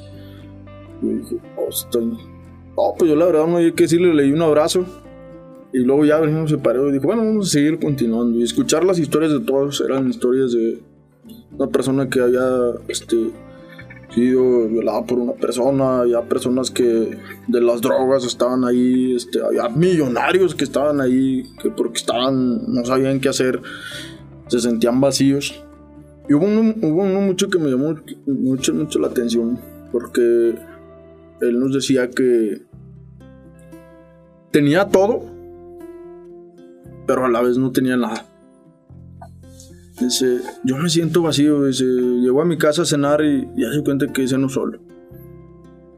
[1.02, 1.38] Y dije,
[1.70, 2.18] estoy...
[2.76, 4.86] Oh, pues yo la verdad no hay que decirle, le di un abrazo
[5.76, 8.40] y luego ya venimos se paró y dijo, bueno, vamos a seguir continuando.
[8.40, 10.82] Y escuchar las historias de todos eran historias de
[11.52, 12.48] una persona que había
[12.88, 13.32] este,
[14.14, 17.18] sido violada por una persona, había personas que
[17.48, 22.86] de las drogas estaban ahí, este, había millonarios que estaban ahí, que porque estaban, no
[22.86, 23.62] sabían qué hacer,
[24.48, 25.62] se sentían vacíos.
[26.28, 27.96] Y hubo uno, mucho que me llamó
[28.26, 29.60] mucho, la atención,
[29.92, 30.56] porque
[31.42, 32.64] él nos decía que
[34.52, 35.24] tenía todo,
[37.06, 38.26] pero a la vez no tenía nada.
[40.00, 43.84] Dice, yo me siento vacío, dice, llegó a mi casa a cenar y ya se
[43.84, 44.80] cuenta que no solo.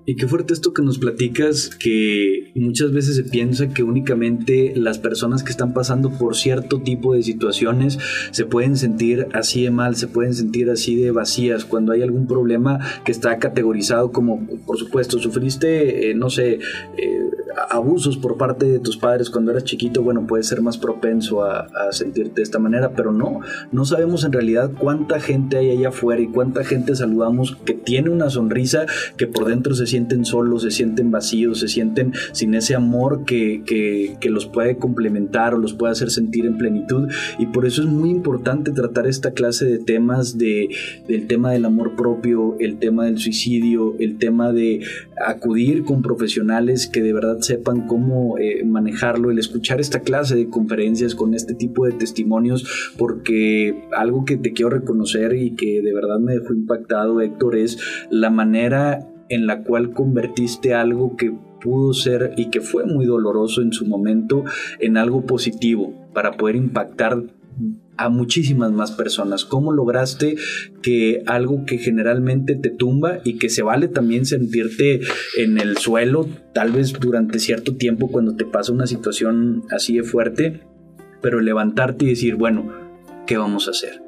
[0.10, 5.00] Y qué fuerte esto que nos platicas, que muchas veces se piensa que únicamente las
[5.00, 8.00] personas que están pasando por cierto tipo de situaciones
[8.32, 12.26] se pueden sentir así de mal, se pueden sentir así de vacías, cuando hay algún
[12.26, 16.60] problema que está categorizado como, por supuesto, sufriste, eh, no sé,
[16.98, 17.30] eh,
[17.70, 21.68] abusos por parte de tus padres cuando eras chiquito, bueno, puedes ser más propenso a,
[21.92, 23.40] sentirte de esta manera, pero no,
[23.72, 28.10] no sabemos en realidad cuánta gente hay allá afuera y cuánta gente saludamos que tiene
[28.10, 28.86] una sonrisa,
[29.16, 33.64] que por dentro se sienten solos, se sienten vacíos, se sienten sin ese amor que,
[33.66, 37.10] que, que los puede complementar o los puede hacer sentir en plenitud.
[37.40, 40.70] Y por eso es muy importante tratar esta clase de temas de,
[41.08, 44.82] del tema del amor propio, el tema del suicidio, el tema de
[45.26, 50.48] acudir con profesionales que de verdad sepan cómo eh, manejarlo, el escuchar esta clase de
[50.50, 55.94] conferencias con este tipo de testimonios, porque algo que te quiero reconocer y que de
[55.94, 57.80] verdad me dejó impactado, Héctor, es
[58.12, 63.62] la manera en la cual convertiste algo que pudo ser y que fue muy doloroso
[63.62, 64.44] en su momento
[64.80, 67.24] en algo positivo para poder impactar
[67.98, 69.44] a muchísimas más personas.
[69.44, 70.36] ¿Cómo lograste
[70.82, 75.02] que algo que generalmente te tumba y que se vale también sentirte
[75.38, 80.04] en el suelo, tal vez durante cierto tiempo cuando te pasa una situación así de
[80.04, 80.62] fuerte,
[81.22, 82.72] pero levantarte y decir, bueno,
[83.26, 84.07] ¿qué vamos a hacer?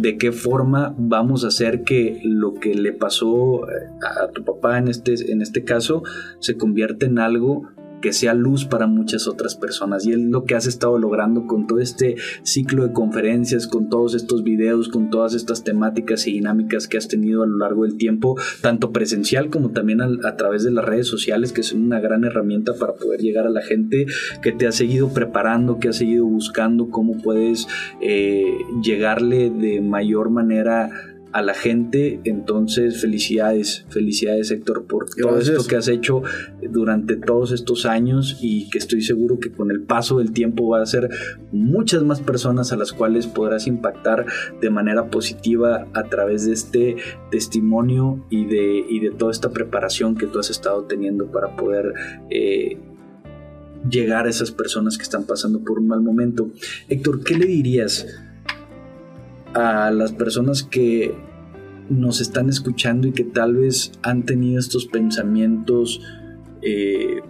[0.00, 4.88] ¿De qué forma vamos a hacer que lo que le pasó a tu papá en
[4.88, 6.02] este, en este caso
[6.38, 7.68] se convierta en algo
[8.04, 10.04] que sea luz para muchas otras personas.
[10.04, 14.14] Y es lo que has estado logrando con todo este ciclo de conferencias, con todos
[14.14, 17.96] estos videos, con todas estas temáticas y dinámicas que has tenido a lo largo del
[17.96, 22.24] tiempo, tanto presencial como también a, través de las redes sociales, que son una gran
[22.24, 24.04] herramienta para poder llegar a la gente
[24.42, 27.66] que te ha seguido preparando, que ha seguido buscando cómo puedes
[28.02, 28.44] eh,
[28.82, 32.20] llegarle de mayor manera a la gente.
[32.24, 36.22] Entonces, felicidades, felicidades Héctor por todo esto que has hecho
[36.62, 40.80] durante todos estos años y que estoy seguro que con el paso del tiempo va
[40.80, 41.10] a ser
[41.50, 44.26] muchas más personas a las cuales podrás impactar
[44.60, 46.96] de manera positiva a través de este
[47.32, 51.92] testimonio y de, y de toda esta preparación que tú has estado teniendo para poder...
[52.30, 52.78] Eh,
[53.86, 56.48] llegar a esas personas que están pasando por un mal momento.
[56.88, 58.06] Héctor, ¿qué le dirías
[59.54, 61.14] a las personas que
[61.88, 66.00] nos están escuchando y que tal vez han tenido estos pensamientos
[66.62, 67.20] eh,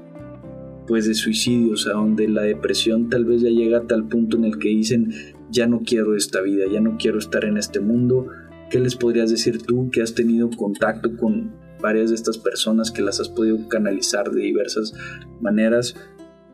[0.87, 4.45] pues de suicidios, a donde la depresión tal vez ya llega a tal punto en
[4.45, 5.13] el que dicen
[5.51, 8.29] ya no quiero esta vida, ya no quiero estar en este mundo.
[8.71, 13.03] ¿Qué les podrías decir tú que has tenido contacto con varias de estas personas, que
[13.03, 14.95] las has podido canalizar de diversas
[15.41, 15.95] maneras?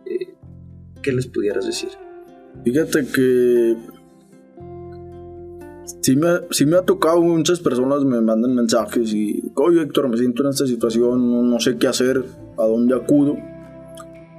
[0.07, 0.35] Eh,
[1.03, 1.91] ¿Qué les pudieras decir?
[2.65, 3.77] Fíjate que
[6.01, 10.51] sí me, ha tocado, muchas personas me mandan mensajes y, oye Héctor, me siento en
[10.51, 12.25] esta situación, no, sé qué hacer,
[12.59, 13.37] a dónde acudo.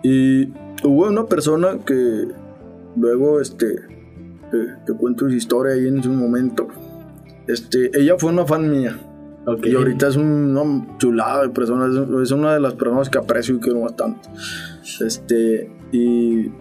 [0.03, 0.49] Y
[0.83, 2.27] hubo una persona que
[2.95, 3.75] luego, este,
[4.85, 6.67] te cuento su historia ahí en su momento.
[7.47, 8.97] Este, ella fue una fan mía.
[9.63, 11.87] Y ahorita es una chulada de persona,
[12.21, 14.29] es, una de las personas que aprecio y quiero bastante.
[14.99, 16.51] Este, y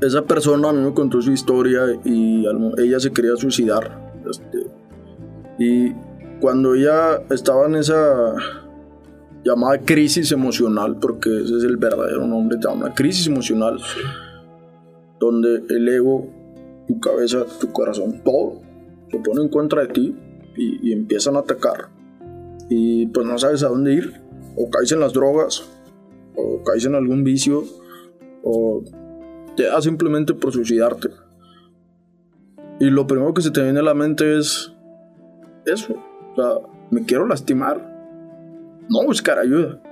[0.00, 2.44] esa persona a mí me contó su historia y
[2.78, 4.12] ella se quería suicidar.
[4.28, 4.66] Este,
[5.58, 5.92] y
[6.40, 8.34] cuando ella estaba en esa
[9.44, 13.78] llamada crisis emocional, porque ese es el verdadero nombre, una crisis emocional,
[15.18, 16.26] donde el ego,
[16.88, 18.60] tu cabeza, tu corazón, todo
[19.10, 20.16] se pone en contra de ti
[20.56, 21.90] y, y empiezan a atacar.
[22.70, 24.20] Y pues no sabes a dónde ir,
[24.56, 25.68] o caes en las drogas,
[26.36, 27.64] o caes en algún vicio,
[28.42, 28.82] o
[29.56, 31.10] te da simplemente por suicidarte.
[32.80, 34.72] Y lo primero que se te viene a la mente es
[35.66, 35.94] eso.
[36.32, 37.86] O sea, me quiero lastimar.
[38.88, 39.82] No buscar ayuda.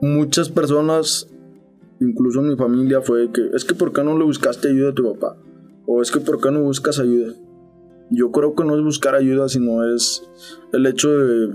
[0.00, 1.28] Muchas personas,
[2.00, 4.94] incluso en mi familia, fue que es que ¿por qué no le buscaste ayuda a
[4.94, 5.36] tu papá?
[5.86, 7.34] O es que ¿por qué no buscas ayuda?
[8.10, 10.22] Yo creo que no es buscar ayuda, sino es
[10.72, 11.54] el hecho de,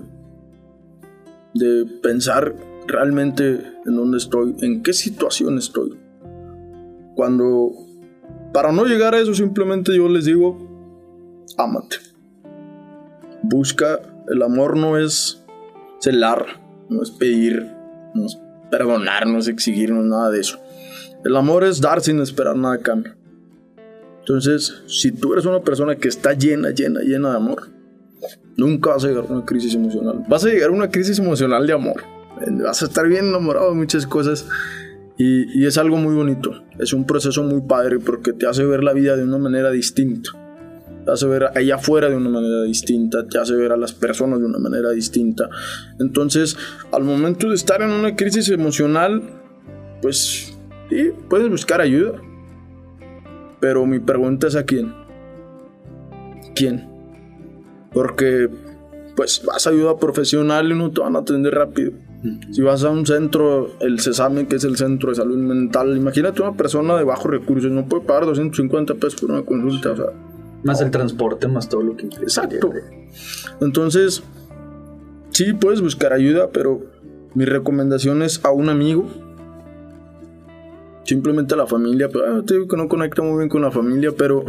[1.56, 2.56] de pensar
[2.88, 6.03] realmente en dónde estoy, en qué situación estoy.
[7.16, 7.72] Cuando,
[8.54, 10.58] para no llegar a eso, simplemente yo les digo,
[11.58, 11.98] ámate.
[13.44, 14.00] Busca,
[14.30, 15.44] el amor no es
[16.00, 16.46] celar,
[16.90, 17.70] no es pedir,
[18.14, 18.40] no es
[18.72, 20.60] perdonar, no es exigirnos nada de eso.
[21.24, 23.14] El amor es dar sin esperar nada a cambio.
[24.20, 27.70] Entonces, si tú eres una persona que está llena, llena, llena de amor,
[28.56, 30.24] nunca vas a llegar a una crisis emocional.
[30.28, 32.04] Vas a llegar a una crisis emocional de amor.
[32.64, 34.48] Vas a estar bien enamorado de muchas cosas
[35.18, 38.94] y, es algo muy bonito, es un proceso muy padre porque te hace ver la
[38.94, 40.32] vida de una manera distinta.
[41.06, 44.40] te hace ver allá afuera de una manera distinta, te hace ver a las personas
[44.40, 45.50] de una manera distinta.
[46.00, 46.58] Entonces,
[46.92, 49.22] al momento de estar en una crisis emocional,
[50.02, 50.58] pues
[50.90, 52.22] sí, puedes buscar ayuda.
[53.60, 54.94] Pero mi pregunta es a quién.
[56.56, 56.90] ¿Quién?
[57.94, 58.50] Porque
[59.16, 61.94] pues vas a ayuda profesional y no te van a atender rápido.
[62.52, 66.42] Si vas a un centro, el CESAME, que es el centro de salud mental, imagínate
[66.42, 70.06] una persona de bajos recursos, no puede pagar 250 pesos por una consulta, o sea,
[70.64, 72.24] Más el transporte, más todo lo que implica.
[72.24, 72.72] Exacto.
[73.60, 74.24] Entonces,
[75.32, 76.82] sí puedes buscar ayuda, pero
[77.34, 79.06] mi recomendación es a un amigo.
[81.04, 83.72] Simplemente a la familia, pero ah, te digo que no conecta muy bien con la
[83.72, 84.46] familia, pero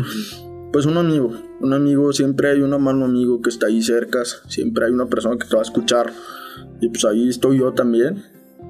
[0.72, 4.86] pues un amigo, un amigo, siempre hay una mano amigo que está ahí cerca, siempre
[4.86, 6.12] hay una persona que te va a escuchar
[6.80, 8.22] y pues ahí estoy yo también.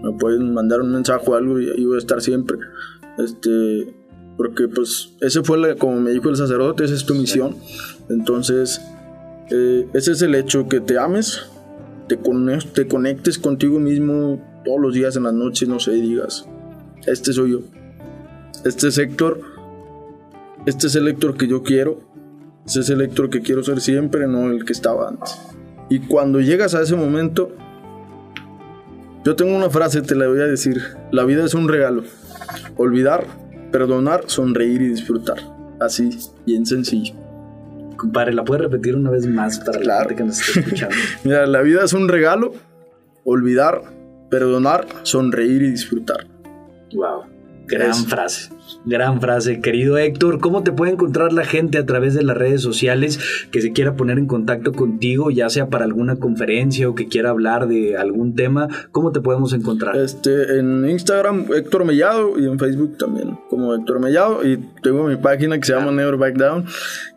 [0.03, 2.59] Me pueden mandar un mensaje o algo y ahí voy a estar siempre.
[3.19, 3.95] Este,
[4.37, 7.57] porque pues ese fue la- como me dijo el sacerdote, esa es tu misión.
[8.11, 8.81] Entonces,
[9.51, 11.43] eh, ese es el hecho, que te ames,
[12.09, 16.47] te, cone- te conectes contigo mismo todos los días en las noches, no sé, digas,
[17.07, 17.61] este soy yo.
[18.65, 19.41] Este es Héctor.
[20.67, 22.01] Este es el Héctor que yo quiero.
[22.67, 25.37] Ese es el Héctor que quiero ser siempre, no el que estaba antes.
[25.91, 27.53] Y cuando llegas a ese momento,
[29.25, 30.81] yo tengo una frase, te la voy a decir.
[31.11, 32.05] La vida es un regalo.
[32.77, 33.27] Olvidar,
[33.73, 35.39] perdonar, sonreír y disfrutar.
[35.81, 36.11] Así,
[36.47, 37.15] bien sencillo.
[37.97, 40.09] Compadre, ¿la puedes repetir una vez más para la Claro.
[40.09, 40.95] gente que nos está escuchando?
[41.25, 42.53] Mira, la vida es un regalo.
[43.25, 43.83] Olvidar,
[44.31, 46.27] perdonar, sonreír y disfrutar.
[46.95, 47.23] wow.
[47.67, 48.51] Gran frase.
[48.87, 50.41] Gran frase, querido Héctor.
[50.41, 53.19] ¿Cómo te puede encontrar la gente a través de las redes sociales
[53.51, 57.31] que se quiera poner en contacto contigo, ya sea para alguna conferencia o que quiera
[57.31, 58.69] hablar de algún tema?
[58.93, 59.97] ¿Cómo te podemos encontrar?
[59.97, 64.47] Este, en Instagram, Héctor Mellado, y en Facebook también, como Héctor Mellado.
[64.47, 66.67] Y tengo mi página que se llama Never Back Down,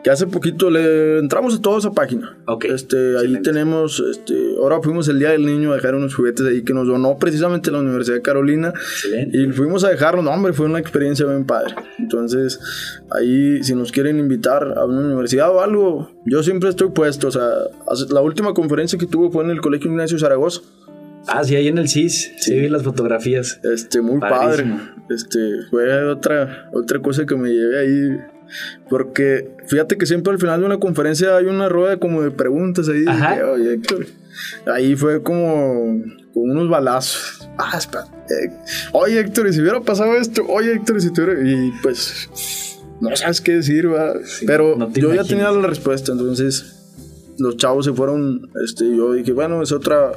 [0.03, 2.37] que hace poquito le entramos a toda esa página.
[2.45, 6.45] Ok, Este, ahí tenemos, este, ahora fuimos el Día del Niño a dejar unos juguetes
[6.45, 8.69] ahí que nos donó precisamente la Universidad de Carolina.
[8.69, 9.37] Excelente.
[9.37, 11.75] Y fuimos a dejarlo, no, hombre, fue una experiencia bien padre.
[11.99, 12.59] Entonces,
[13.11, 17.27] ahí, si nos quieren invitar a una universidad o algo, yo siempre estoy puesto.
[17.27, 17.47] O sea,
[18.09, 20.61] la última conferencia que tuve fue en el Colegio Ignacio Zaragoza.
[21.27, 22.31] Ah, sí, ahí en el CIS.
[22.39, 23.59] Sí, vi las fotografías.
[23.63, 24.77] Este, muy Padrísimo.
[24.77, 24.93] padre.
[25.09, 28.17] Este, fue otra, otra cosa que me llevé ahí.
[28.89, 32.87] Porque fíjate que siempre al final de una conferencia hay una rueda como de preguntas
[32.87, 33.03] ahí.
[33.07, 33.35] Ajá.
[33.35, 34.05] que, Oye, Héctor.
[34.67, 36.01] Ahí fue como
[36.33, 37.49] con unos balazos.
[37.57, 38.05] Ah, espera.
[38.29, 38.51] Eh,
[38.93, 40.45] oye, Héctor, y si hubiera pasado esto.
[40.47, 41.33] Oye, Héctor, y si tuviera.
[41.41, 42.79] Y pues.
[42.99, 44.13] No sabes qué decir, va.
[44.45, 46.73] Pero no yo ya tenía la respuesta, entonces.
[47.37, 48.49] Los chavos se fueron.
[48.63, 50.11] Este, yo dije, bueno, es otra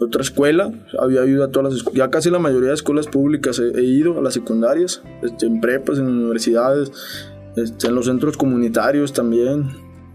[0.00, 3.78] otra escuela, había ido a todas las ya casi la mayoría de escuelas públicas he,
[3.78, 6.90] he ido, a las secundarias, este, en prepas, en universidades,
[7.56, 9.68] este, en los centros comunitarios también.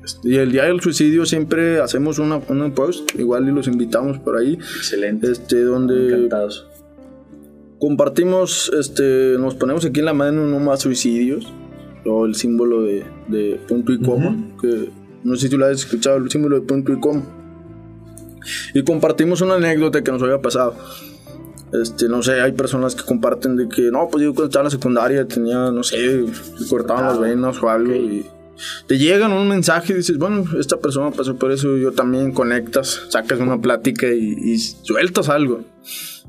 [0.03, 4.19] Este, y el día del suicidio siempre hacemos una, una post, igual y los invitamos
[4.19, 5.31] por ahí, Excelente.
[5.31, 6.67] este, donde Encantados.
[7.85, 11.53] Compartimos, este, nos ponemos aquí en la mano no más suicidios,
[12.03, 14.89] o el símbolo de, de punto y coma, que
[15.23, 17.21] no sé si tú lo has escuchado, el símbolo de punto y coma.
[18.73, 20.75] Y compartimos una anécdota que nos había pasado.
[21.79, 24.65] Este, no sé, hay personas que comparten de que, no, pues yo cuando estaba en
[24.65, 26.25] la secundaria tenía, no sé,
[26.67, 28.25] cortaban las venas o algo y
[28.87, 33.03] te llegan un mensaje y dices, bueno, esta persona pasó por eso, yo también conectas,
[33.09, 35.61] sacas una plática y, y sueltas algo.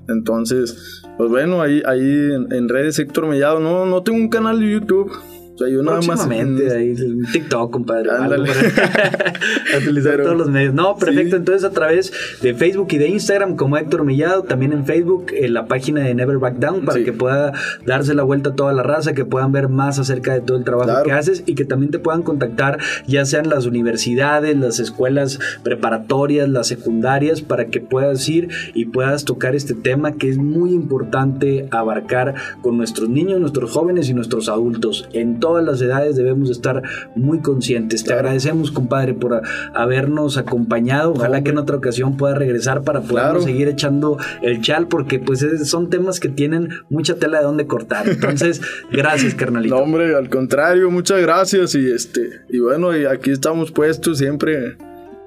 [0.07, 4.73] Entonces, pues bueno, ahí, ahí en, redes Héctor Mellado, no, no tengo un canal de
[4.73, 5.13] YouTube.
[5.57, 6.27] Sea, yo nada más.
[6.27, 6.95] Ahí,
[7.33, 8.11] TikTok, compadre.
[8.11, 8.51] Ándale.
[9.79, 10.75] utilizar Pero- todos los medios.
[10.75, 11.31] No, perfecto.
[11.31, 11.37] sí.
[11.37, 15.55] Entonces, a través de Facebook y de Instagram, como Héctor Mellado, también en Facebook, en
[15.55, 17.05] la página de Never Back Down, para Sí.
[17.05, 17.53] que pueda
[17.87, 20.65] darse la vuelta a toda la raza, que puedan ver más acerca de todo el
[20.65, 21.05] trabajo Claro.
[21.05, 26.49] que haces y que también te puedan contactar, ya sean las universidades, las escuelas preparatorias,
[26.49, 31.69] las secundarias, para que puedas ir y puedas tocar este tema que es muy importante
[31.71, 35.09] abarcar con nuestros niños, nuestros jóvenes y nuestros adultos.
[35.13, 36.83] En todas las edades debemos estar
[37.15, 38.03] muy conscientes.
[38.03, 39.43] Te agradecemos, compadre, por
[39.75, 41.13] habernos acompañado.
[41.13, 43.41] Ojalá que en otra ocasión pueda regresar para Claro.
[43.43, 47.67] seguir echando el chal, porque pues es- son temas que tienen mucha tela de dónde
[47.69, 48.09] cortar.
[48.09, 49.77] Entonces, gracias, carnalito.
[49.77, 51.77] No, hombre, al contrario, muchas gracias.
[51.77, 54.77] Y este, y bueno, y aquí estamos puestos siempre.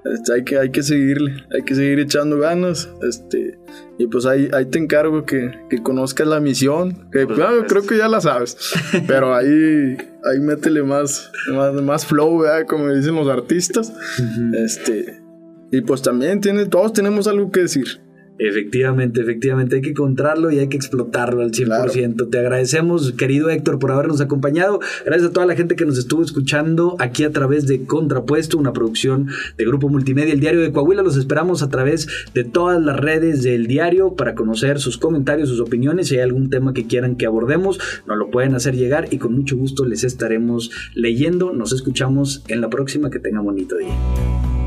[0.05, 2.89] Este, hay, que, hay que seguirle, hay que seguir echando ganas.
[3.01, 3.59] Este,
[3.97, 7.09] y pues ahí, ahí te encargo que, que conozcas la misión.
[7.11, 7.75] Que Por claro, supuesto.
[7.75, 8.57] creo que ya la sabes.
[9.07, 12.65] Pero ahí, ahí métele más, más, más flow, ¿verdad?
[12.67, 13.93] Como dicen los artistas.
[14.53, 15.21] Este,
[15.71, 18.01] y pues también tiene, todos tenemos algo que decir.
[18.39, 22.29] Efectivamente, efectivamente, hay que encontrarlo y hay que explotarlo al 100%.
[22.29, 24.79] Te agradecemos, querido Héctor, por habernos acompañado.
[25.05, 28.71] Gracias a toda la gente que nos estuvo escuchando aquí a través de Contrapuesto, una
[28.71, 29.27] producción
[29.57, 31.03] de Grupo Multimedia, el Diario de Coahuila.
[31.03, 35.59] Los esperamos a través de todas las redes del diario para conocer sus comentarios, sus
[35.59, 36.07] opiniones.
[36.07, 39.35] Si hay algún tema que quieran que abordemos, nos lo pueden hacer llegar y con
[39.35, 41.51] mucho gusto les estaremos leyendo.
[41.51, 43.09] Nos escuchamos en la próxima.
[43.09, 44.58] Que tengan bonito día.